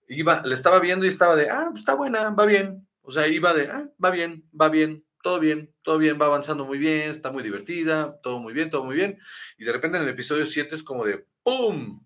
[0.08, 2.86] iba, le estaba viendo y estaba de, ah, pues está buena, va bien.
[3.02, 6.64] O sea, iba de, ah, va bien, va bien, todo bien, todo bien, va avanzando
[6.64, 9.18] muy bien, está muy divertida, todo muy bien, todo muy bien.
[9.56, 12.04] Y de repente en el episodio 7 es como de ¡pum!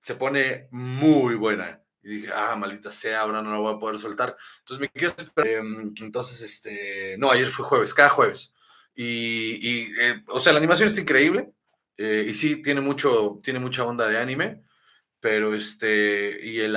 [0.00, 1.80] Se pone muy buena.
[2.02, 4.36] Y dije, ah, maldita sea, ahora no la voy a poder soltar.
[4.60, 8.54] Entonces me quiero em, entonces, este, no, ayer fue jueves, cada jueves.
[8.94, 11.50] Y, eh, o sea, la animación está increíble.
[11.96, 14.62] Eh, y sí, tiene, mucho, tiene mucha onda de anime.
[15.20, 16.76] Pero este, y el,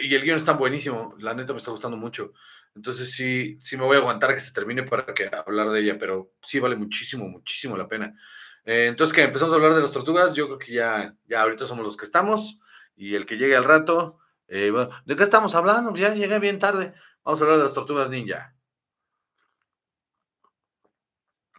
[0.00, 1.14] y el guion está buenísimo.
[1.18, 2.32] La neta me está gustando mucho.
[2.74, 5.98] Entonces sí, sí me voy a aguantar que se termine para que hablar de ella,
[5.98, 8.16] pero sí vale muchísimo, muchísimo la pena.
[8.64, 11.66] Eh, entonces que empezamos a hablar de las tortugas, yo creo que ya, ya ahorita
[11.66, 12.58] somos los que estamos
[12.94, 14.72] y el que llegue al rato, eh,
[15.04, 15.94] ¿de qué estamos hablando?
[15.96, 16.94] Ya llegué bien tarde.
[17.24, 18.54] Vamos a hablar de las tortugas ninja.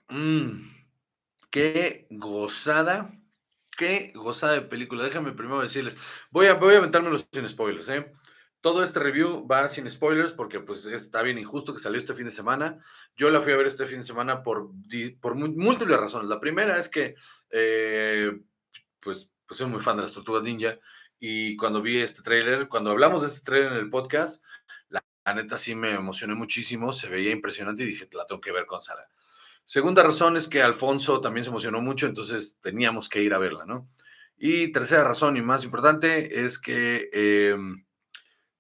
[0.10, 0.70] Mm,
[1.50, 3.12] qué gozada,
[3.78, 5.04] qué gozada de película.
[5.04, 5.98] Déjame primero decirles,
[6.30, 6.92] voy a, voy a
[7.32, 8.14] sin spoilers, ¿eh?
[8.64, 12.24] Todo este review va sin spoilers porque pues está bien injusto que salió este fin
[12.24, 12.80] de semana.
[13.18, 14.70] Yo la fui a ver este fin de semana por,
[15.20, 16.30] por múltiples razones.
[16.30, 17.16] La primera es que
[17.50, 18.32] eh,
[19.02, 20.80] pues, pues soy muy fan de las tortugas ninja
[21.20, 24.42] y cuando vi este tráiler, cuando hablamos de este tráiler en el podcast,
[24.88, 25.04] la,
[25.36, 28.80] neta sí me emocioné muchísimo, se veía impresionante y dije, la tengo que ver con
[28.80, 29.10] Sara.
[29.66, 33.66] Segunda razón es que Alfonso también se emocionó mucho, entonces teníamos que ir a verla,
[33.66, 33.90] ¿no?
[34.38, 37.10] Y tercera razón y más importante es que...
[37.12, 37.84] Em,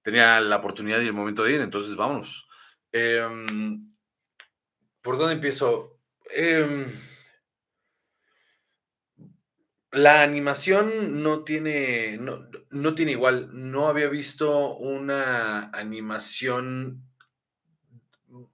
[0.03, 2.47] tenía la oportunidad y el momento de ir, entonces vámonos.
[2.91, 3.91] Em,
[5.01, 5.99] ¿Por dónde empiezo?
[6.29, 6.87] Em,
[9.91, 13.49] la animación no tiene, no, tiene igual.
[13.53, 17.03] No había visto una animación.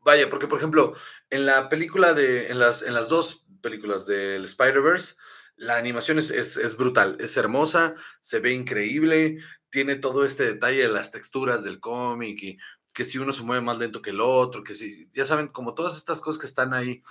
[0.03, 0.95] Vaya, porque por ejemplo,
[1.29, 5.15] en la película de, en las, en las dos películas del Spider-Verse,
[5.55, 10.89] la animación es, es, brutal, es hermosa, se ve increíble, tiene todo este detalle de
[10.89, 12.58] las texturas del cómic y
[12.93, 15.73] que si uno se mueve más lento que el otro, que si, ya saben, como
[15.73, 17.03] todas estas cosas que están ahí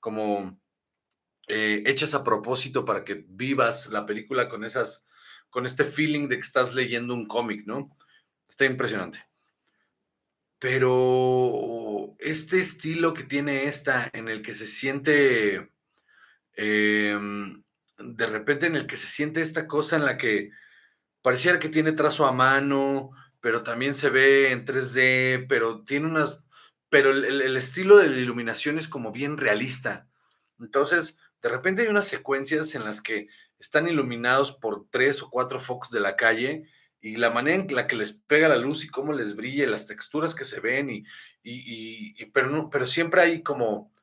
[0.00, 0.58] como
[1.48, 5.06] eh, hechas a propósito para que vivas la película con esas,
[5.50, 7.96] con este feeling de que estás leyendo un cómic, ¿no?
[8.48, 9.26] Está impresionante.
[10.58, 15.70] Pero este estilo que tiene esta, en el que se siente
[16.54, 17.62] em,
[17.98, 20.50] de repente en el que se siente esta cosa en la que
[21.24, 26.46] pareciera que tiene trazo a mano, pero también se ve en 3D, pero tiene unas,
[26.90, 30.06] pero el, estilo de la iluminación es como bien realista.
[30.60, 35.60] Entonces, de repente hay unas secuencias en las que están iluminados por tres o cuatro
[35.60, 36.68] focos de la calle
[37.00, 39.86] y la manera en la que les pega la luz y cómo les brilla, las
[39.86, 41.06] texturas que se ven, y,
[41.42, 43.93] y, pero, no, pero siempre hay como,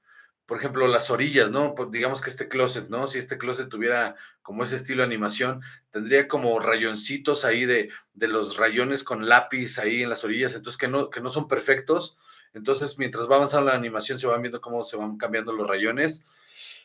[0.51, 1.75] por ejemplo, las orillas, ¿no?
[1.75, 3.07] Pues digamos que este closet, ¿no?
[3.07, 5.61] Si este closet tuviera como ese estilo de animación,
[5.91, 10.77] tendría como rayoncitos ahí de, de los rayones con lápiz ahí en las orillas, entonces
[10.77, 12.17] que no, que no son perfectos.
[12.53, 16.25] Entonces, mientras va avanzando la animación, se van viendo cómo se van cambiando los rayones.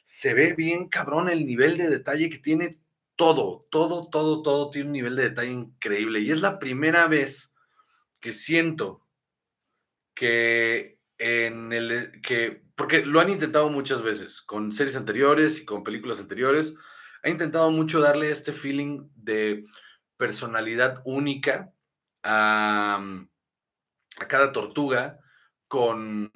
[0.04, 2.78] Se ve bien cabrón el nivel de detalle que tiene
[3.16, 6.20] todo, todo, todo, todo tiene un nivel de detalle increíble.
[6.20, 7.52] Y es la primera vez
[8.20, 9.04] que siento
[10.14, 15.82] que en el que porque lo han intentado muchas veces, con series anteriores y con
[15.82, 16.74] películas anteriores,
[17.22, 19.64] ha intentado mucho darle este feeling de
[20.16, 21.72] personalidad única
[22.22, 23.02] a,
[24.18, 25.18] a cada tortuga
[25.68, 26.30] con,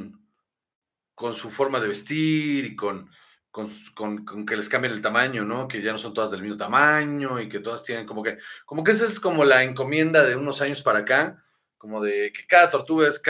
[1.15, 3.11] con su forma de vestir y con,
[3.51, 5.69] con, con, que les cambien el tamaño, ¿no?
[5.69, 8.83] Que ya no son todas del mismo tamaño y que todas tienen como que, como
[8.83, 11.45] que esa es como la encomienda de unos años para acá,
[11.77, 13.21] como de que cada tortuga es,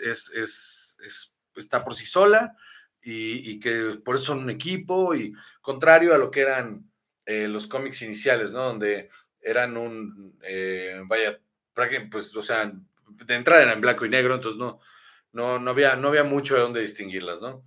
[0.00, 1.29] es, es, es
[1.60, 2.56] está por sí sola
[3.02, 6.90] y, que por eso son un equipo y contrario a lo que eran
[7.26, 8.64] eh, los cómics iniciales, ¿no?
[8.64, 9.08] Donde
[9.40, 11.40] eran un, eh, vaya,
[12.10, 12.72] pues, o sea,
[13.08, 14.80] de entrada eran blanco y negro, entonces no,
[15.32, 17.64] no, no, había, no había mucho de dónde distinguirlas, ¿no?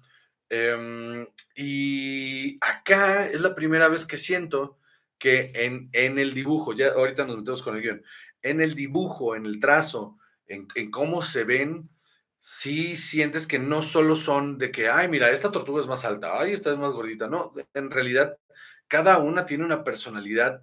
[0.50, 1.26] Em,
[1.56, 4.78] y acá es la primera vez que siento
[5.18, 8.04] que en, en, el dibujo, ya ahorita nos metemos con el guion,
[8.42, 11.90] en el dibujo, en el trazo, en cómo se ven,
[12.46, 16.42] sí sientes que no solo son de que, ay, mira, esta tortuga es más alta,
[16.42, 17.30] ay, esta es más gordita.
[17.30, 18.38] No, en realidad,
[18.90, 20.62] cada una tiene una personalidad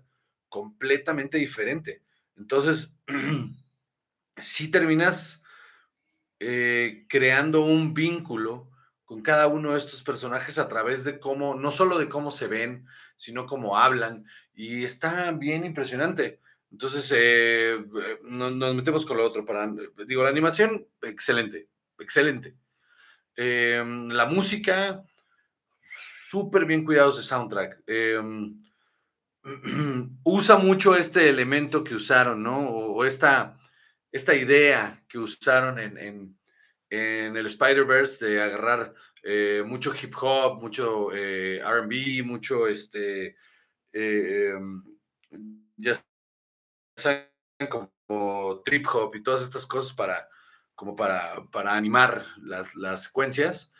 [0.50, 2.02] completamente diferente.
[2.36, 2.94] Entonces,
[4.42, 5.42] sí terminas
[6.38, 8.70] eh, creando un vínculo
[9.06, 12.46] con cada uno de estos personajes a través de cómo, no solo de cómo se
[12.46, 14.26] ven, sino cómo hablan.
[14.52, 16.40] Y está bien impresionante.
[16.70, 19.44] Entonces, eh, eh, nos, metemos con lo otro.
[19.44, 19.70] Para,
[20.06, 22.56] digo, la animación, excelente, excelente.
[23.36, 25.02] Em, la música,
[25.90, 27.82] súper bien cuidados de soundtrack.
[27.86, 28.62] Em,
[30.24, 32.68] usa mucho este elemento que usaron, ¿no?
[32.70, 33.58] O, esta,
[34.12, 41.10] esta idea que usaron en, en, el Spider-Verse de agarrar eh, mucho hip hop, mucho
[41.10, 43.36] RB, mucho este.
[43.92, 44.82] Em,
[47.68, 50.28] como trip hop y todas estas cosas para,
[50.74, 53.72] como para, para animar las, las secuencias.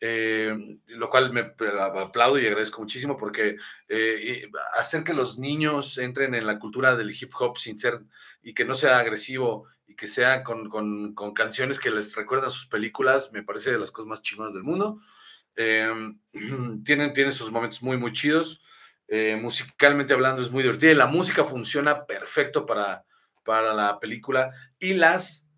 [0.00, 3.56] Eh, lo cual me aplaudo y agradezco muchísimo porque
[3.88, 8.02] eh, hacer que los niños entren en la cultura del hip hop sin ser
[8.40, 12.50] y que no sea agresivo y que sea con, con, con canciones que les recuerdan
[12.50, 15.00] sus películas, me parece de las cosas más chingonas del mundo.
[15.56, 15.92] Eh,
[16.84, 18.60] tienen, tienen sus momentos muy, muy chidos.
[19.08, 23.04] Eh, musicalmente hablando es muy divertida y la música funciona perfecto para,
[23.42, 25.48] para la película y las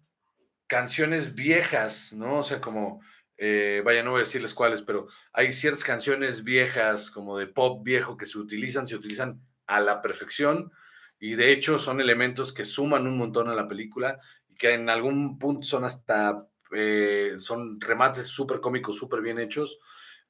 [0.69, 2.39] canciones viejas, ¿no?
[2.39, 3.03] O sea, como,
[3.37, 7.83] eh, vaya, no voy a decirles cuáles, pero hay ciertas canciones viejas como de pop
[7.83, 10.71] viejo que se utilizan, se utilizan a la perfección
[11.19, 14.89] y de hecho son elementos que suman un montón a la película y que en
[14.89, 19.81] algún punto son hasta, eh, son remates súper cómicos, súper bien hechos,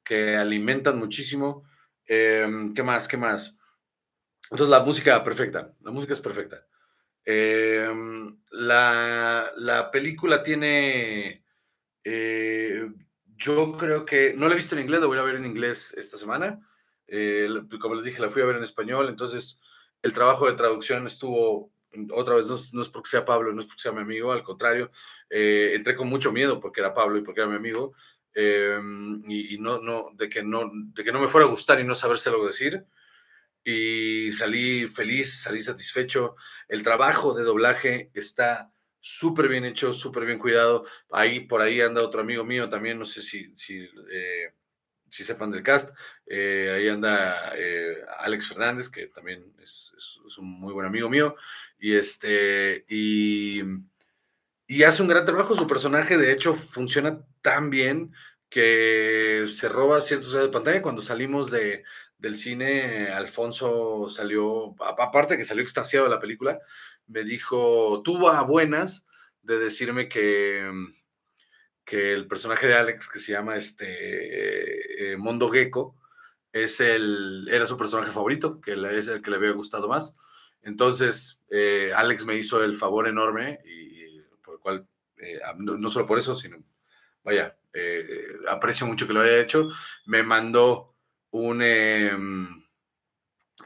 [0.02, 1.64] que alimentan muchísimo
[2.12, 3.06] Em, ¿Qué más?
[3.06, 3.56] ¿Qué más?
[4.50, 6.66] Entonces la música perfecta, la música es perfecta.
[7.24, 11.44] Em, la, película tiene,
[12.02, 12.88] eh,
[13.36, 15.94] yo creo que, no la he visto en inglés, la voy a ver en inglés
[15.96, 16.58] esta semana.
[17.06, 17.48] Eh,
[17.80, 19.60] como les dije, la fui a ver en español, entonces
[20.02, 21.72] el trabajo de traducción estuvo,
[22.12, 24.90] otra vez, no, es porque sea Pablo, no es porque sea mi amigo, al contrario,
[25.28, 27.94] eh, entré con mucho miedo porque era Pablo y porque era mi amigo,
[28.34, 31.84] Em, y, no, no, de que no, de que no me fuera a gustar y
[31.84, 32.84] no sabérselo decir.
[33.64, 36.36] Y salí feliz, salí satisfecho.
[36.68, 40.84] El trabajo de doblaje está súper bien hecho, súper bien cuidado.
[41.10, 44.52] Ahí, por ahí anda otro amigo mío también, no sé si, si, eh,
[45.10, 45.94] si sepan del cast.
[46.26, 51.36] Eh, ahí anda eh, Alex Fernández, que también es, es, un muy buen amigo mío.
[51.78, 53.62] Y este, y
[54.70, 55.52] y hace un gran trabajo.
[55.56, 58.12] Su personaje, de hecho, funciona tan bien
[58.48, 60.82] que se roba ciertos de pantalla.
[60.82, 61.84] Cuando salimos de,
[62.18, 66.58] del cine, Alfonso salió, aparte que salió extasiado de la película,
[67.06, 69.06] me dijo, tuvo buenas
[69.42, 70.70] de decirme que,
[71.84, 75.96] que el personaje de Alex, que se llama este eh, Mondo Gecko,
[76.52, 80.16] es el, era su personaje favorito, que es el que le había gustado más.
[80.62, 86.06] Entonces, eh, Alex me hizo el favor enorme y, por el cual, eh, no, solo
[86.06, 86.58] por eso, sino,
[87.22, 89.68] vaya, eh, aprecio mucho que lo haya hecho.
[90.06, 90.94] Me mandó
[91.30, 92.62] un, em,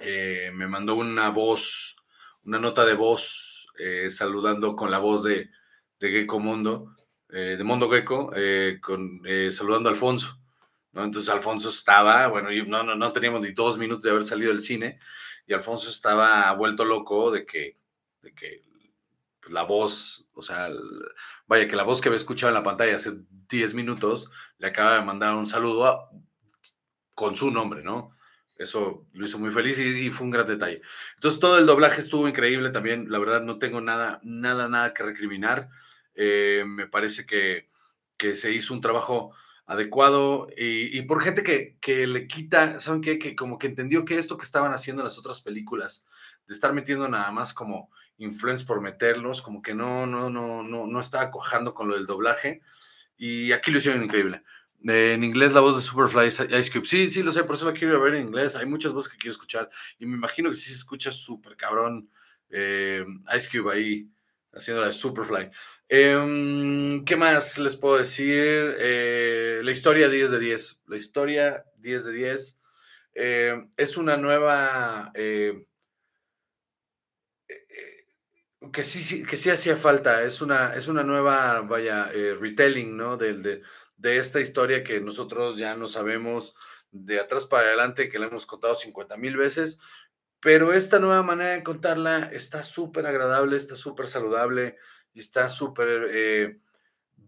[0.00, 1.96] me mandó una voz,
[2.44, 3.66] una nota de voz
[4.10, 5.50] saludando con la voz de,
[5.98, 6.96] de Gecko Mundo,
[7.28, 8.32] de Mundo Gecko,
[8.80, 10.38] con, saludando a Alfonso.
[10.94, 14.60] Entonces Alfonso estaba, bueno, no, no, no teníamos ni dos minutos de haber salido del
[14.60, 15.00] cine
[15.46, 17.76] y Alfonso estaba vuelto loco de que,
[18.22, 18.62] de que
[19.48, 20.70] la voz, o sea,
[21.46, 23.12] vaya, que la voz que había escuchado en la pantalla hace
[23.48, 26.08] 10 minutos le acaba de mandar un saludo
[27.14, 28.16] con su nombre, ¿no?
[28.56, 30.80] Eso lo hizo muy feliz y, fue un gran detalle.
[31.16, 35.02] Entonces todo el doblaje estuvo increíble también, la verdad no tengo nada, nada, nada que
[35.02, 35.68] recriminar.
[36.14, 37.68] Eh, me parece que,
[38.16, 39.34] que se hizo un trabajo
[39.66, 43.18] adecuado y, por gente que, que, le quita, ¿saben qué?
[43.18, 46.06] Que como que entendió que esto que estaban haciendo en las otras películas,
[46.46, 50.86] de estar metiendo nada más como influence por meterlos, como que no, no, no, no,
[50.86, 52.60] no estaba cojando con lo del doblaje
[53.16, 54.42] y aquí lo hicieron increíble.
[54.82, 56.86] en inglés la voz de Superfly es Ice Cube.
[56.86, 58.56] Sí, sí, lo sé, por eso la quiero ver en inglés.
[58.56, 62.08] Hay muchas voces que quiero escuchar y me imagino que sí se escucha súper cabrón
[62.50, 63.04] eh,
[63.36, 64.08] Ice Cube ahí
[64.52, 65.50] haciendo la de Superfly.
[65.88, 68.76] Em, ¿Qué más les puedo decir?
[68.78, 70.82] Eh, la historia 10 de 10.
[70.86, 72.58] La historia 10 de 10.
[73.14, 75.12] Em, es una nueva...
[78.64, 80.22] Eh, eh, que sí, que sí hacía falta.
[80.22, 83.16] Es una, es una nueva, vaya, retelling, ¿no?
[83.16, 83.62] De, de,
[83.96, 86.54] de, esta historia que nosotros ya no sabemos
[86.90, 89.78] de atrás para adelante, que la hemos contado 50 mil veces.
[90.44, 94.76] Pero esta nueva manera de contarla está súper agradable, está súper saludable
[95.14, 96.58] y está súper eh,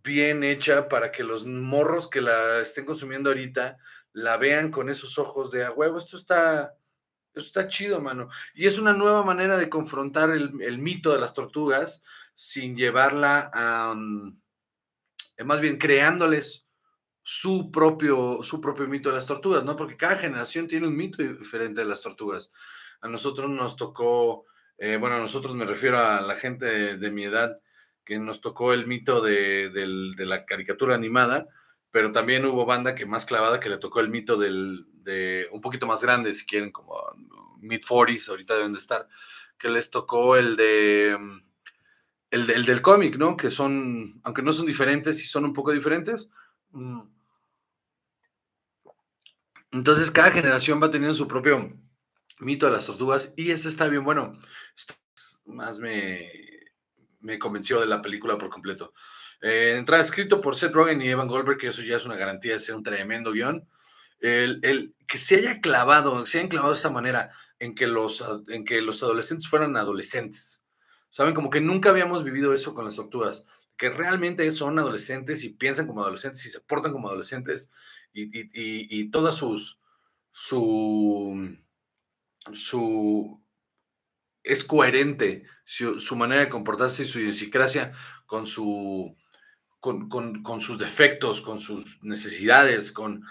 [0.02, 3.78] bien hecha para que los morros que la estén consumiendo ahorita
[4.12, 6.74] la vean con esos ojos de a huevo, esto está,
[7.36, 8.30] esto está chido, mano.
[8.54, 12.02] Y es una nueva manera de confrontar el, mito de las tortugas
[12.34, 14.40] sin llevarla a, mm,
[15.44, 16.66] más bien creándoles
[17.22, 19.76] su propio, su propio mito de las tortugas, ¿no?
[19.76, 22.52] Porque cada generación tiene un mito diferente de las tortugas.
[23.00, 24.46] A nosotros nos tocó,
[24.78, 27.60] eh, bueno, a nosotros me refiero a la gente de mi edad,
[28.04, 29.70] que nos tocó el mito de,
[30.18, 31.48] la caricatura animada,
[31.96, 35.62] pero también hubo banda que más clavada que le tocó el mito del, de un
[35.62, 36.94] poquito más grande, si quieren, como
[37.62, 39.08] mid-40s, ahorita deben de estar,
[39.58, 41.16] que les tocó el de
[42.30, 43.34] el, del cómic, ¿no?
[43.34, 46.30] Que son, aunque no son diferentes, y son un poco diferentes.
[46.72, 47.00] Mm.
[49.72, 51.72] Entonces cada generación va teniendo su propio
[52.40, 54.34] mito de las tortugas y este está bien bueno.
[55.46, 56.30] más me,
[57.26, 58.94] me convenció de la película por completo.
[59.42, 62.60] Eh, escrito por Seth Rogen y Evan Goldberg, que eso ya es una garantía de
[62.60, 63.68] ser un tremendo guion.
[64.20, 68.64] El, que se haya clavado, se hayan clavado de esa manera en que, los, en
[68.64, 70.64] que los adolescentes fueran adolescentes.
[71.10, 73.44] Saben, como que nunca habíamos vivido eso con las tortugas,
[73.76, 77.70] que realmente son adolescentes y piensan como adolescentes y se portan como adolescentes
[78.12, 79.78] y, y, y toda sus,
[80.32, 81.56] su,
[82.52, 83.42] su,
[84.46, 87.92] es coherente su, manera de comportarse y su idiosincrasia
[88.26, 89.16] con, su,
[89.80, 93.24] con, sus defectos, con sus necesidades, con,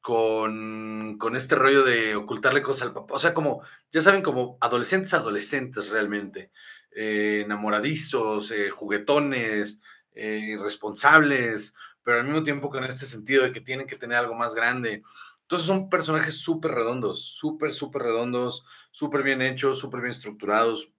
[0.00, 3.14] con, este rollo de ocultarle cosas al papá.
[3.14, 6.50] O sea, como, ya saben, como adolescentes, adolescentes realmente,
[6.90, 9.80] eh, enamoradizos, eh, juguetones,
[10.14, 14.34] eh, irresponsables, pero al mismo tiempo con este sentido de que tienen que tener algo
[14.34, 15.02] más grande.
[15.42, 18.64] Entonces son personajes súper redondos, súper, súper redondos,
[18.96, 20.90] súper bien hechos, súper bien estructurados,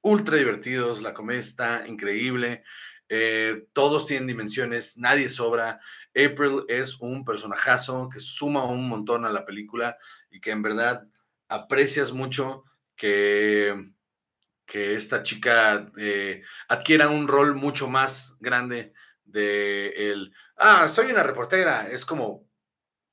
[0.00, 2.62] ultra divertidos, la comedia está increíble,
[3.08, 5.80] eh, todos tienen dimensiones, nadie sobra.
[6.10, 9.98] April es un personajazo que suma un montón a la película
[10.30, 11.08] y que en verdad
[11.48, 12.62] aprecias mucho
[12.94, 13.74] que,
[14.64, 18.92] que esta chica eh, adquiera un rol mucho más grande
[19.24, 22.46] de el, ah, soy una reportera, es como,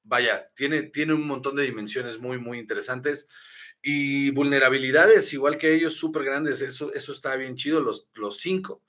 [0.04, 3.28] vaya, tiene, tiene un montón de dimensiones muy, muy interesantes
[3.84, 6.62] y vulnerabilidades, igual que ellos, súper grandes.
[6.62, 7.82] Eso, eso está bien chido.
[7.82, 8.82] Los, los cinco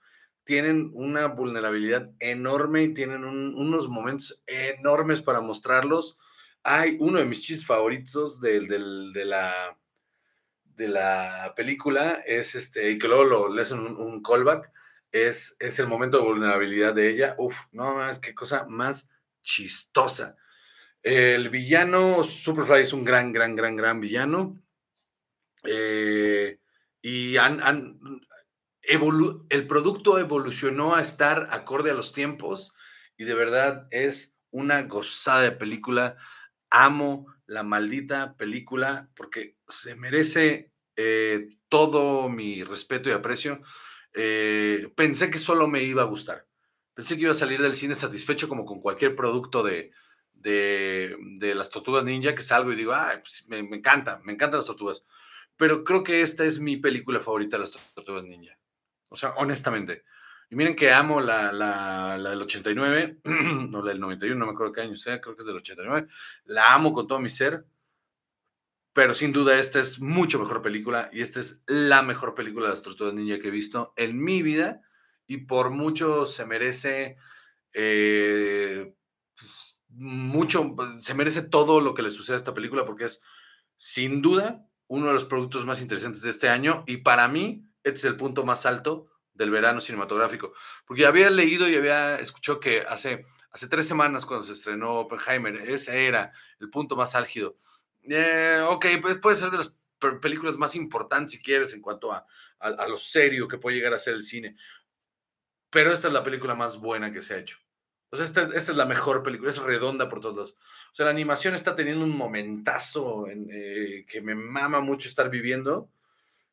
[0.44, 6.18] tienen una vulnerabilidad enorme y tienen unos momentos enormes para mostrarlos.
[6.62, 9.76] Hay uno de mis chistes favoritos de, de, la,
[10.64, 14.70] de la película, es este, y que luego lo, le hacen un, callback,
[15.10, 17.34] es, es el momento de vulnerabilidad de ella.
[17.38, 19.10] Uf, no más, qué cosa más
[19.42, 20.36] chistosa.
[21.02, 24.58] El villano, Superfly es un gran, gran, gran, gran villano.
[25.64, 26.58] Eh,
[27.02, 28.00] y han,
[28.82, 32.72] el producto evolucionó a estar acorde a los tiempos
[33.16, 36.16] y de verdad es una gozada de película.
[36.70, 43.62] Amo la maldita película porque se merece eh, todo mi respeto y aprecio.
[44.12, 46.46] Eh, pensé que solo me iba a gustar.
[46.94, 49.90] Pensé que iba a salir del cine satisfecho como con cualquier producto de,
[50.32, 54.66] de, las tortugas ninja, que salgo y digo, ah, me, me, encanta, me encantan las
[54.66, 55.04] tortugas.
[55.56, 58.58] Pero creo que esta es mi película favorita de las tortugas ninja.
[59.10, 60.04] O sea, honestamente.
[60.50, 64.52] Y miren que amo la, la, la del 89, no la del 91, no me
[64.52, 66.08] acuerdo qué año sea, creo que es del 89.
[66.44, 67.64] La amo con todo mi ser,
[68.94, 72.70] pero sin duda esta es mucho mejor película y esta es la mejor película de
[72.70, 74.82] las Tortugas Ninja que he visto en mi vida
[75.26, 77.16] y por mucho se merece
[77.72, 78.94] eh,
[79.36, 83.20] pues, mucho, se merece todo lo que le sucede a esta película porque es
[83.76, 84.64] sin duda
[84.94, 88.16] uno de los productos más interesantes de este año y para mí este es el
[88.16, 90.54] punto más alto del verano cinematográfico.
[90.86, 95.68] Porque había leído y había escuchado que hace, hace tres semanas cuando se estrenó Oppenheimer,
[95.68, 97.58] ese era el punto más álgido.
[98.02, 99.76] Eh, ok, pues puede ser de las
[100.20, 102.24] películas más importantes si quieres en cuanto a,
[102.60, 104.56] a, lo serio que puede llegar a ser el cine.
[105.70, 107.58] Pero esta es la película más buena que se ha hecho.
[108.14, 110.56] O sea, esta, es la mejor película, es redonda por todos lados.
[110.92, 115.30] O sea, la animación está teniendo un momentazo en, eh, que me mama mucho estar
[115.30, 115.90] viviendo.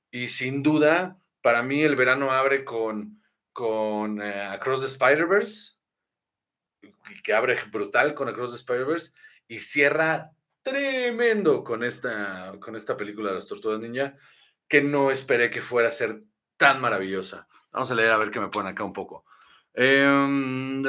[0.10, 3.22] Y sin duda, para mí el verano abre con,
[3.54, 5.74] con eh, Across the Spider-Verse,
[7.24, 9.12] que abre brutal con Across the Spider-Verse,
[9.48, 10.32] y cierra
[10.64, 14.18] tremendo con esta, con esta película de las Tortugas Ninja,
[14.68, 16.24] que no esperé que fuera a ser
[16.58, 17.48] tan maravillosa.
[17.72, 19.26] Vamos a leer a ver qué me ponen acá un poco.
[19.74, 20.84] Em,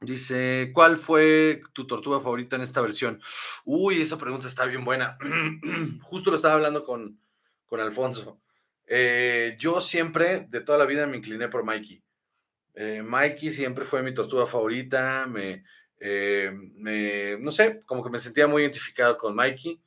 [0.00, 3.20] dice, ¿cuál fue tu tortuga favorita en esta versión?
[3.64, 5.18] Uy, esa pregunta está bien buena.
[6.02, 7.20] Justo lo estaba hablando con,
[7.66, 8.40] con Alfonso.
[8.86, 12.02] Eh, yo siempre, de toda la vida, me incliné por Mikey.
[12.74, 15.26] Eh, Mikey siempre fue mi tortuga favorita,
[15.98, 19.80] eh, me, no sé, como que me sentía muy identificado con Mikey.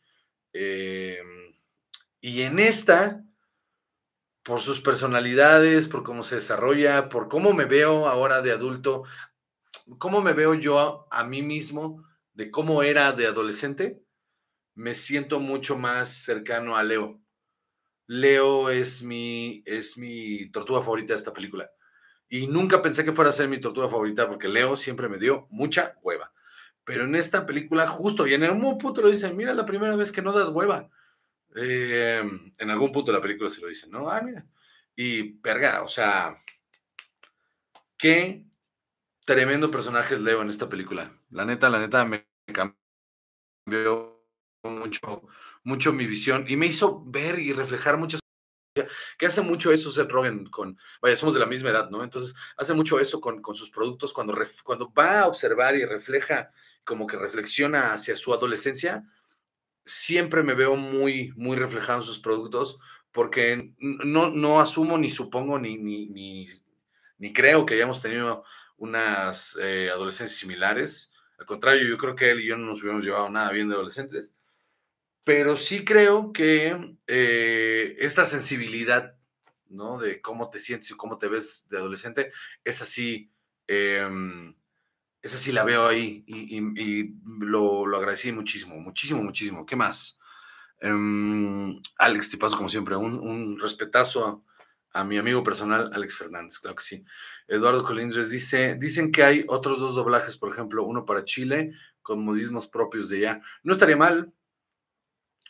[2.22, 3.22] y en esta,
[4.44, 9.04] por sus personalidades, por cómo se desarrolla, por cómo me veo ahora de adulto,
[9.98, 14.04] cómo me veo yo a mí mismo, de cómo era de adolescente,
[14.76, 17.22] me siento mucho más cercano a Leo.
[18.08, 21.70] Leo es mi, es mi tortuga favorita de esta película.
[22.28, 25.48] Y nunca pensé que fuera a ser mi tortuga favorita porque Leo siempre me dio
[25.52, 26.34] mucha hueva.
[26.84, 30.12] Pero en esta película, justo, y en algún punto lo dicen, mira, la primera vez
[30.12, 30.90] que no das hueva.
[31.56, 34.10] Em, en algún punto de la película se lo dicen, ¿no?
[34.10, 34.46] Ah, mira.
[34.96, 36.38] Y, verga, o sea,
[37.98, 38.46] qué
[39.26, 41.16] tremendo personaje Leo en esta película.
[41.30, 42.28] La neta, la neta, me
[43.66, 44.24] cambió
[44.64, 45.28] mucho,
[45.64, 48.92] mucho mi visión y me hizo ver y reflejar muchas cosas.
[49.18, 52.04] Que hace mucho eso Seth Rogen con, vaya, somos de la misma edad, ¿no?
[52.04, 56.52] Entonces, hace mucho eso con, con sus productos cuando, cuando va a observar y refleja,
[56.84, 59.06] como que reflexiona hacia su adolescencia,
[59.86, 62.80] siempre me veo muy, muy reflejado en sus productos
[63.12, 66.08] porque no, no asumo ni supongo ni, ni,
[67.18, 68.44] ni, creo que hayamos tenido
[68.78, 71.12] unas eh, adolescencias similares.
[71.38, 73.76] Al contrario, yo creo que él y yo no nos hubiéramos llevado nada bien de
[73.76, 74.34] adolescentes
[75.24, 79.16] pero sí creo que eh, esta sensibilidad,
[79.70, 79.98] ¿no?
[79.98, 82.32] De cómo te sientes y cómo te ves de adolescente,
[82.64, 83.32] es así,
[83.68, 84.54] em,
[85.24, 89.66] esa sí la veo ahí y, lo, lo, agradecí muchísimo, muchísimo, muchísimo.
[89.66, 90.20] ¿Qué más?
[90.82, 94.44] Um, Alex, te paso como siempre, un, un respetazo
[94.94, 97.04] a, a, mi amigo personal, Alex Fernández, claro que sí.
[97.48, 101.72] Eduardo Colindres dice, dicen que hay otros dos doblajes, por ejemplo, uno para Chile
[102.02, 103.42] con modismos propios de allá.
[103.64, 104.34] No estaría mal,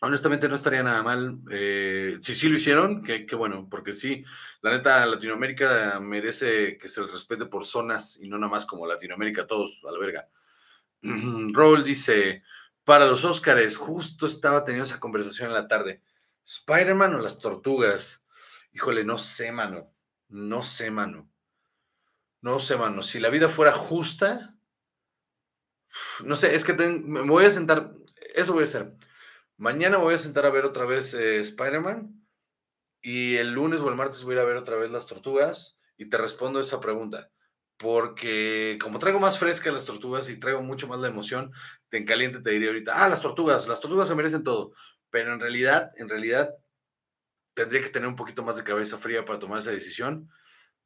[0.06, 1.40] Honestamente no estaría nada mal.
[1.50, 4.26] Eh, si sí lo hicieron, qué bueno, porque sí,
[4.62, 9.48] la neta, Latinoamérica merece que se respete por zonas y no nada más como Latinoamérica,
[9.48, 10.28] todos a la verga.
[11.02, 12.44] Roll dice,
[12.84, 16.02] para los Óscares, justo estaba teniendo esa conversación en la tarde.
[16.44, 18.28] ¿Spider-Man o las tortugas?
[18.74, 19.90] Híjole, no sé, mano.
[20.28, 21.30] No sé, mano.
[22.42, 23.04] No sé, mano.
[23.04, 24.54] Si la vida fuera justa,
[26.26, 27.94] no sé, es que me voy a sentar,
[28.36, 28.98] eso voy a hacer
[29.64, 32.22] Mañana voy a sentar a ver otra vez eh, Spider-Man
[33.02, 35.78] y el lunes o el martes voy a ir a ver otra vez las tortugas
[35.98, 37.32] y te respondo esa pregunta.
[37.78, 41.54] Porque como traigo más fresca las tortugas y traigo mucho más la emoción,
[41.88, 44.74] te en caliente te diría ahorita, ah, las tortugas, las tortugas se merecen todo.
[45.10, 46.54] Pero en realidad, en realidad,
[47.54, 50.30] tendría que tener un poquito más de cabeza fría para tomar esa decisión.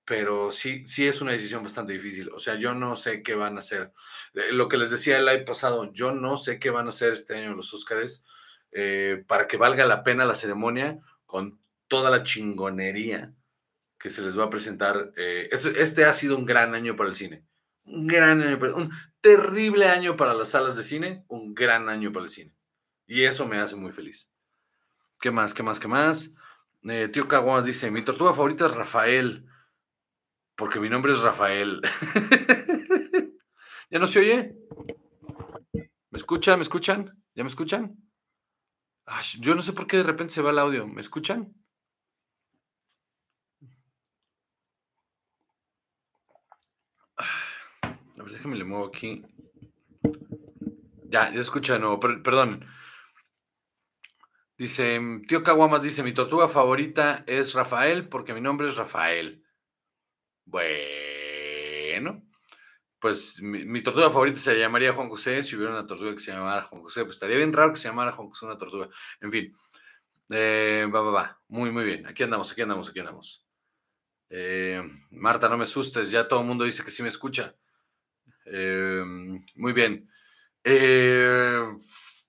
[0.05, 2.29] Pero sí, sí es una decisión bastante difícil.
[2.29, 3.91] O sea, yo no sé qué van a hacer.
[4.35, 7.13] Eh, lo que les decía el año pasado, yo no sé qué van a hacer
[7.13, 8.23] este año los Óscares
[8.71, 13.33] eh, para que valga la pena la ceremonia con toda la chingonería
[13.99, 15.11] que se les va a presentar.
[15.17, 17.43] Eh, este, ha sido un gran año para el cine,
[17.85, 18.91] Un gran año, un
[19.21, 22.53] terrible año para las salas de cine, un gran año para el cine.
[23.05, 24.29] Y eso me hace muy feliz.
[25.19, 25.53] ¿Qué más?
[25.53, 25.79] ¿Qué más?
[25.79, 26.33] ¿Qué más?
[26.83, 29.45] Eh, tío Caguas dice, mi tortuga favorita es Rafael,
[30.55, 31.81] porque mi nombre es Rafael.
[33.89, 34.55] ¿Ya no se oye?
[35.73, 36.59] ¿Me escuchan?
[36.59, 37.23] ¿Me escuchan?
[37.33, 37.95] ¿Ya me escuchan?
[39.39, 40.87] Yo no sé por qué de repente se va el audio.
[40.87, 41.53] ¿Me escuchan?
[47.17, 49.23] A ver, déjame le muevo aquí.
[51.09, 52.65] Ya, ya escucha de nuevo, perdón.
[54.57, 59.43] Dice, tío Caguamas dice, mi tortuga favorita es Rafael porque mi nombre es Rafael.
[60.45, 61.06] Bueno,
[62.99, 65.43] pues mi, tortuga favorita se llamaría Juan José.
[65.43, 67.87] Si hubiera una tortuga que se llamara Juan José, pues estaría bien raro que se
[67.87, 68.89] llamara Juan José una tortuga.
[69.21, 69.53] En fin,
[70.29, 71.41] eh, va, va, va.
[71.47, 72.07] Muy, muy bien.
[72.07, 73.45] Aquí andamos, aquí andamos, aquí andamos.
[74.29, 74.81] Eh,
[75.11, 77.55] Marta, no me asustes, ya todo el mundo dice que sí me escucha.
[78.45, 79.03] Eh,
[79.55, 80.09] muy bien.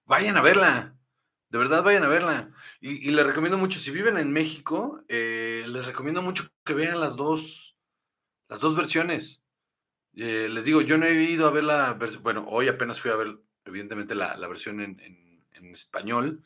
[0.05, 0.97] vayan a verla,
[1.49, 2.51] de verdad vayan a verla.
[2.81, 7.77] Y, les recomiendo mucho, si viven en México, les recomiendo mucho que vean las dos,
[8.49, 9.43] las dos versiones.
[10.25, 13.17] Les digo, yo no he ido a ver la versión, bueno, hoy apenas fui a
[13.17, 16.43] ver, evidentemente, la, versión en, en, español,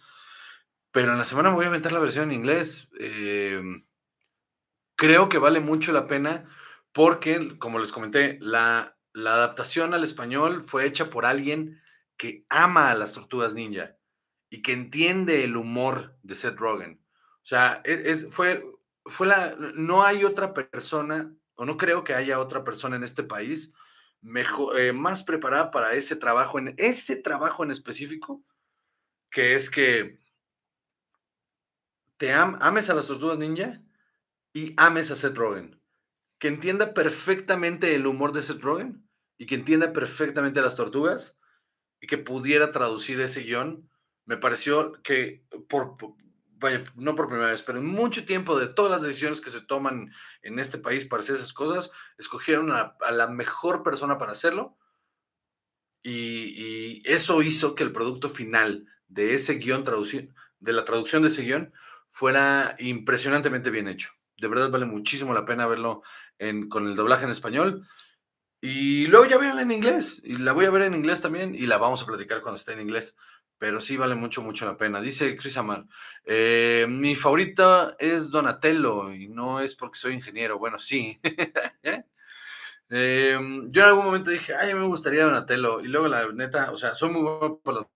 [0.90, 2.88] pero en la semana me voy a aventar la versión en inglés.
[2.98, 3.62] Eh,
[4.96, 6.48] creo que vale mucho la pena
[6.92, 11.82] porque, como les comenté, la, adaptación al español fue hecha por alguien
[12.16, 13.96] que ama a las tortugas ninja
[14.48, 17.00] y que entiende el humor de Seth Rogen.
[17.42, 18.64] O sea, es, fue,
[19.06, 21.32] fue la, no hay otra persona,
[21.64, 23.72] no creo que haya otra persona en este país
[24.20, 28.42] mejor, eh, más preparada para ese trabajo, en ese trabajo en específico,
[29.30, 30.18] que es que
[32.16, 33.82] te ames a las tortugas ninja
[34.52, 35.80] y ames a Seth Rogen.
[36.38, 39.08] Que entienda perfectamente el humor de Seth Rogen
[39.38, 41.40] y que entienda perfectamente las tortugas
[42.00, 43.90] y que pudiera traducir ese guion.
[44.24, 45.96] Me pareció que, por,
[46.94, 50.12] no por primera vez, pero en mucho tiempo de todas las decisiones que se toman
[50.42, 54.76] en este país para hacer esas cosas, escogieron a, la mejor persona para hacerlo.
[56.02, 59.84] Y, eso hizo que el producto final de ese guion
[60.60, 61.72] de la traducción de ese guion,
[62.08, 64.10] fuera impresionantemente bien hecho
[64.42, 66.02] de verdad vale muchísimo la pena verlo
[66.68, 67.88] con el doblaje en español.
[68.60, 71.66] Y luego ya veanla en inglés, y la voy a ver en inglés también, y
[71.66, 73.16] la vamos a platicar cuando esté en inglés.
[73.62, 75.00] Pero sí vale mucho, mucho la pena.
[75.00, 75.84] Dice Chris Amar,
[76.24, 80.58] eh, mi favorita es Donatello, y no es porque soy ingeniero.
[80.58, 81.20] Bueno, sí.
[82.94, 86.76] Em, yo en algún momento dije, ay, me gustaría Donatello, y luego la neta, o
[86.76, 87.86] sea, soy muy bueno por las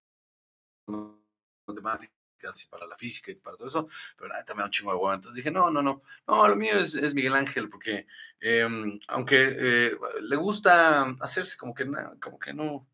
[1.67, 4.93] matemáticas y para la física y para todo eso, pero nada, me da un chingo
[4.93, 5.13] de huevo.
[5.15, 8.07] Entonces dije, no, no, no, no, lo mío es, Miguel Ángel, porque
[8.41, 11.87] em, aunque eh, le gusta hacerse como que,
[12.21, 12.87] como que no,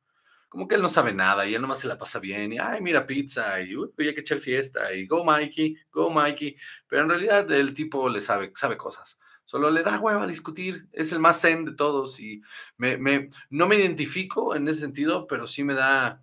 [0.53, 2.82] como que él no sabe nada y él nomás se la pasa bien y, ay,
[2.82, 6.55] mira pizza y, uy, hay que echar fiesta y go Mikey, go Mikey,
[6.86, 9.18] pero en realidad el tipo le sabe, sabe cosas.
[9.46, 12.42] Solo le da hueva a discutir, es el más zen de todos y
[12.76, 16.22] me, no me identifico en ese sentido, pero sí me da,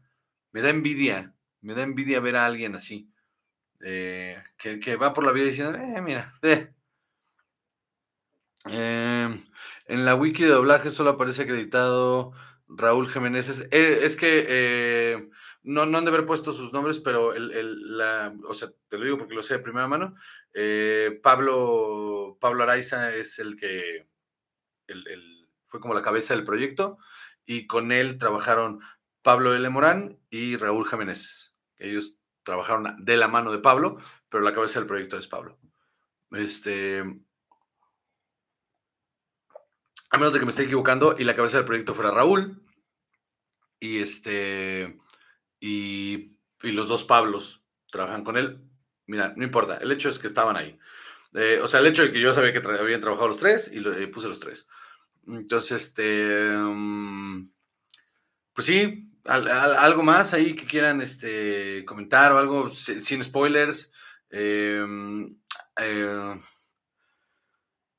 [0.51, 3.09] me da envidia, me da envidia ver a alguien así.
[3.82, 6.69] Eh, que, va por la vida diciendo, eh, mira, eh.
[8.65, 12.36] en la wiki de doblaje solo aparece acreditado
[12.70, 13.67] Raúl Jiménez.
[13.72, 15.30] Eh, es que
[15.63, 19.03] no, no han de haber puesto sus nombres, pero el, la, o sea, te lo
[19.03, 20.15] digo porque lo sé de primera mano.
[21.22, 24.07] Pablo, Pablo Araiza es el que
[25.67, 26.97] fue como la cabeza del proyecto
[27.45, 28.80] y con él trabajaron
[29.22, 29.70] Pablo L.
[29.70, 31.55] Morán y Raúl Jiménez.
[31.78, 33.97] Ellos trabajaron de la mano de Pablo,
[34.30, 35.57] pero la cabeza del proyecto es Pablo.
[36.32, 37.03] Este,
[40.10, 42.62] a menos de que me esté equivocando y la cabeza del proyecto fuera Raúl
[43.80, 44.97] y este
[45.60, 48.60] y, los dos Pablos trabajan con él.
[49.07, 50.78] Mira, no importa, el hecho es que estaban ahí.
[51.34, 53.78] Eh, o sea, el hecho de que yo sabía que habían trabajado los tres y
[53.78, 54.68] eh, puse los tres.
[55.28, 57.49] Entonces, este, mm,
[58.53, 63.91] pues sí, algo más ahí que quieran este, comentar o algo sin spoilers.
[64.30, 65.38] Em,
[65.80, 66.39] eh,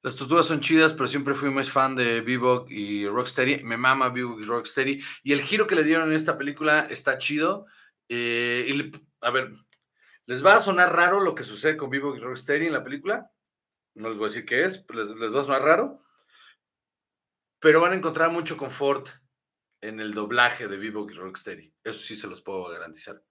[0.03, 3.65] las tortugas son chidas, pero siempre fui más fan de Bebop y Rocksteady.
[3.65, 5.03] Me mama Bebop y Rocksteady.
[5.23, 7.67] Y el giro que le dieron en esta película está chido.
[8.09, 9.53] Eh, y a ver,
[10.25, 13.31] ¿les va a sonar raro lo que sucede con Bebop y Rocksteady en la película?
[13.95, 15.99] No les voy a decir qué es, les, va a sonar raro.
[17.59, 19.07] Pero van a encontrar mucho confort
[19.83, 21.75] en el doblaje de Vivo y Rocksteady.
[21.85, 23.23] Eso sí se los puedo garantizar.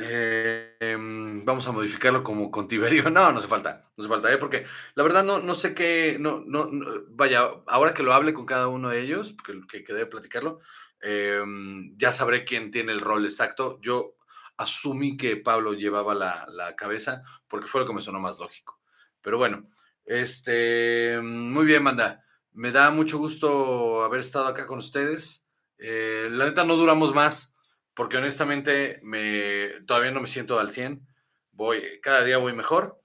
[0.00, 3.04] Eh, em, vamos a modificarlo como con Tiberio.
[3.10, 4.38] No, no hace falta, no hace falta, ¿eh?
[4.38, 6.70] porque la verdad no, no sé qué, no, no,
[7.10, 10.60] vaya, ahora que lo hable con cada uno de ellos, que, que debe platicarlo,
[11.00, 13.80] em, ya sabré quién tiene el rol exacto.
[13.82, 14.14] Yo
[14.56, 18.80] asumí que Pablo llevaba la, la, cabeza porque fue lo que me sonó más lógico.
[19.22, 19.66] Pero bueno,
[20.04, 22.24] este, muy bien, manda.
[22.52, 25.46] Me da mucho gusto haber estado acá con ustedes.
[25.78, 27.54] Eh, la neta no duramos más
[27.98, 31.04] porque honestamente me, todavía no me siento al 100.
[31.50, 33.02] Voy, cada día voy mejor.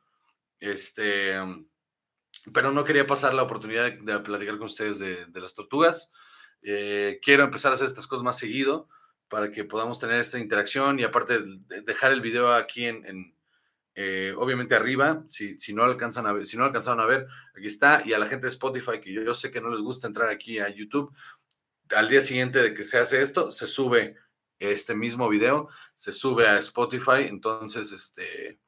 [0.60, 1.34] Este,
[2.54, 6.12] pero no quería pasar la oportunidad de, platicar con ustedes de, las tortugas.
[6.62, 8.88] Eh, quiero empezar a hacer estas cosas más seguido
[9.30, 11.40] para que podamos tener esta interacción y aparte
[11.88, 13.36] dejar el video aquí en,
[13.96, 17.26] eh, obviamente arriba, si, si, no alcanzan a ver, si no alcanzaron a ver,
[17.58, 19.82] aquí está, y a la gente de Spotify, que yo, yo, sé que no les
[19.82, 21.12] gusta entrar aquí a YouTube,
[21.96, 24.18] al día siguiente de que se hace esto, se sube
[24.72, 28.60] este mismo video, se sube a Spotify, entonces, este,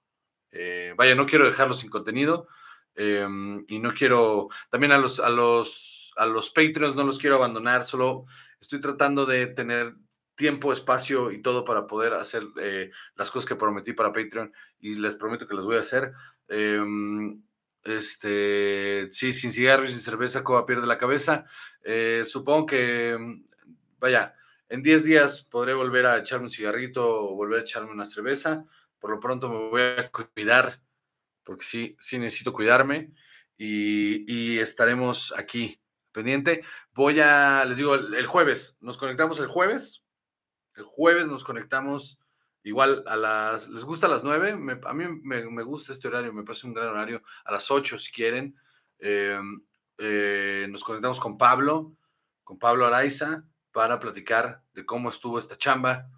[0.51, 2.47] eh, vaya, no quiero dejarlo sin contenido
[2.95, 7.35] em, y no quiero, también a los, a los, a los Patreons no los quiero
[7.35, 8.25] abandonar, solo
[8.59, 9.95] estoy tratando de tener
[10.35, 14.95] tiempo, espacio y todo para poder hacer eh, las cosas que prometí para Patreon y
[14.95, 16.13] les prometo que las voy a hacer.
[16.47, 17.41] Em,
[17.83, 21.45] este, sí, sin cigarro y sin cerveza, Coba pierde la cabeza.
[21.83, 23.17] Eh, supongo que,
[23.99, 24.35] vaya,
[24.69, 28.65] en 10 días podré volver a echarme un cigarrito o volver a echarme una cerveza.
[28.99, 30.81] Por lo pronto me voy a cuidar,
[31.43, 33.11] porque sí, sí necesito cuidarme
[33.57, 35.79] y, estaremos aquí
[36.11, 36.63] pendiente.
[36.93, 40.05] Voy a, les digo, el jueves, nos conectamos el jueves
[40.75, 42.19] el jueves nos conectamos
[42.63, 44.81] igual a las, ¿les gusta a las 9?
[44.83, 48.11] a mí me, gusta este horario, me parece un gran horario, a las 8 si
[48.11, 48.55] quieren.
[48.99, 49.61] Em,
[49.97, 51.95] eh, nos conectamos con Pablo,
[52.43, 53.43] con Pablo Araiza,
[53.75, 56.09] para platicar de cómo estuvo esta chamba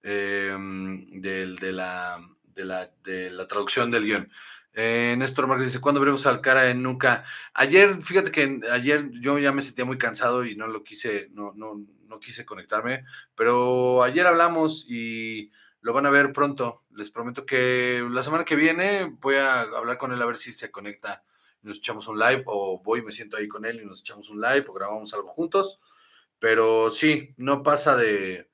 [0.00, 4.30] em, de, la, de, la, de la traducción del guion.
[4.74, 7.24] Eh, Néstor Márquez dice, ¿cuándo veremos al cara en Nunca?
[7.52, 11.52] Ayer, fíjate que ayer yo ya me sentía muy cansado y no lo quise, no,
[11.56, 13.04] no, no quise conectarme,
[13.34, 15.50] pero ayer hablamos y
[15.80, 16.84] lo van a ver pronto.
[16.94, 20.52] Les prometo que la semana que viene voy a hablar con él a ver si
[20.52, 21.24] se conecta
[21.60, 24.30] y nos echamos un live o voy, me siento ahí con él y nos echamos
[24.30, 25.80] un live o grabamos algo juntos.
[26.40, 28.50] Pero sí, no pasa de,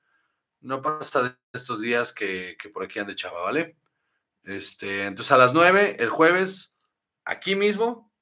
[0.61, 3.77] no pasa de estos días que, que por aquí ande chava, ¿vale?
[4.43, 6.75] Este, entonces a las 9, el jueves,
[7.25, 8.13] aquí mismo,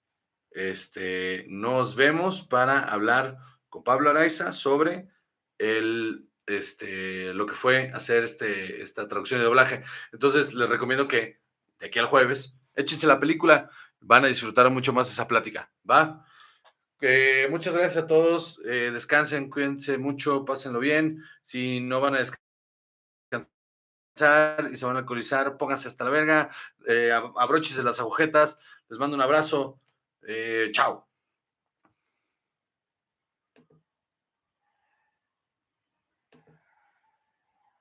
[0.51, 3.38] este, nos vemos para hablar
[3.70, 5.09] con Pablo Araiza sobre
[5.57, 9.84] el, este, lo que fue hacer este, esta traducción de doblaje.
[10.13, 11.41] Entonces les recomiendo que
[11.80, 16.26] de aquí al jueves, échense la película, van a disfrutar mucho más esa plática, ¿va?
[17.50, 21.24] Muchas gracias a todos, eh, descansen, cuídense mucho, pásenlo bien.
[21.43, 22.39] Si no van a descansar,
[24.72, 26.50] y se van a alcoholizar, pónganse hasta la verga,
[26.88, 28.58] eh, abróchense las agujetas,
[28.89, 29.80] les mando un abrazo,
[30.26, 31.08] eh, chao.